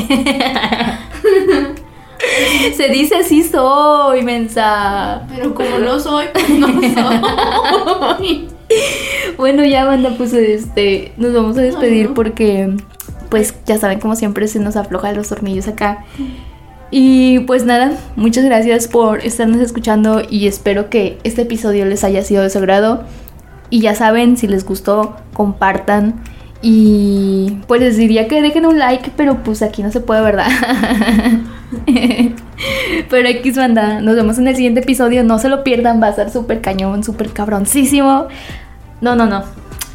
Se 2.77 2.87
dice 2.87 3.15
así 3.15 3.43
soy, 3.43 4.21
mensa. 4.21 5.27
Pero 5.35 5.53
como 5.53 5.79
no 5.79 5.99
soy, 5.99 6.27
pues 6.31 6.49
no 6.49 6.67
soy. 6.79 8.47
Bueno, 9.35 9.65
ya, 9.65 9.83
banda, 9.83 10.13
pues 10.17 10.31
este, 10.31 11.11
nos 11.17 11.33
vamos 11.33 11.57
a 11.57 11.61
despedir 11.61 12.13
porque, 12.13 12.77
pues 13.29 13.53
ya 13.65 13.77
saben, 13.77 13.99
como 13.99 14.15
siempre 14.15 14.47
se 14.47 14.59
nos 14.59 14.77
aflojan 14.77 15.17
los 15.17 15.27
tornillos 15.27 15.67
acá. 15.67 16.05
Y 16.91 17.39
pues 17.39 17.65
nada, 17.65 17.93
muchas 18.15 18.43
gracias 18.45 18.87
por 18.87 19.23
estarnos 19.23 19.61
escuchando 19.61 20.21
y 20.27 20.47
espero 20.47 20.89
que 20.89 21.19
este 21.23 21.43
episodio 21.43 21.85
les 21.85 22.03
haya 22.03 22.23
sido 22.23 22.41
de 22.43 22.49
su 22.49 22.57
agrado. 22.57 23.03
Y 23.69 23.81
ya 23.81 23.93
saben, 23.93 24.37
si 24.37 24.47
les 24.47 24.65
gustó, 24.65 25.15
compartan. 25.33 26.23
Y 26.61 27.59
pues 27.67 27.79
les 27.79 27.95
diría 27.95 28.27
que 28.27 28.41
dejen 28.41 28.65
un 28.65 28.79
like, 28.79 29.11
pero 29.15 29.43
pues 29.43 29.61
aquí 29.61 29.83
no 29.83 29.91
se 29.91 30.01
puede, 30.01 30.21
¿verdad? 30.21 30.47
pero 33.09 33.29
X 33.29 33.55
banda, 33.55 34.01
nos 34.01 34.15
vemos 34.15 34.39
en 34.39 34.47
el 34.47 34.55
siguiente 34.55 34.81
episodio. 34.81 35.23
No 35.23 35.37
se 35.37 35.47
lo 35.47 35.63
pierdan, 35.63 36.01
va 36.01 36.07
a 36.07 36.13
ser 36.13 36.31
súper 36.31 36.61
cañón, 36.61 37.03
súper 37.03 37.29
cabroncísimo. 37.29 38.27
No, 38.99 39.15
no, 39.15 39.27
no. 39.27 39.43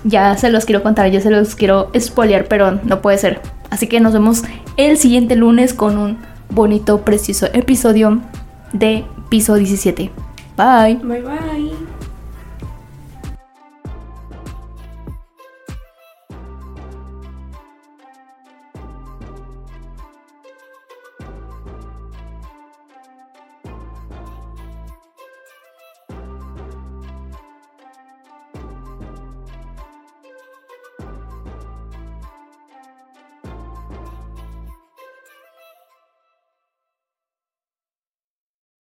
Ya 0.04 0.36
se 0.36 0.50
los 0.50 0.64
quiero 0.64 0.82
contar, 0.82 1.10
ya 1.10 1.20
se 1.20 1.30
los 1.30 1.56
quiero 1.56 1.90
spoilear, 1.98 2.46
pero 2.46 2.78
no 2.84 3.02
puede 3.02 3.18
ser. 3.18 3.40
Así 3.70 3.88
que 3.88 3.98
nos 4.00 4.12
vemos 4.12 4.42
el 4.76 4.96
siguiente 4.96 5.34
lunes 5.34 5.74
con 5.74 5.98
un 5.98 6.18
bonito, 6.54 7.00
precioso 7.02 7.46
episodio 7.52 8.20
de 8.72 9.04
Piso 9.28 9.54
17. 9.54 10.10
Bye. 10.56 10.96
Bye 11.02 11.22
bye. 11.22 11.93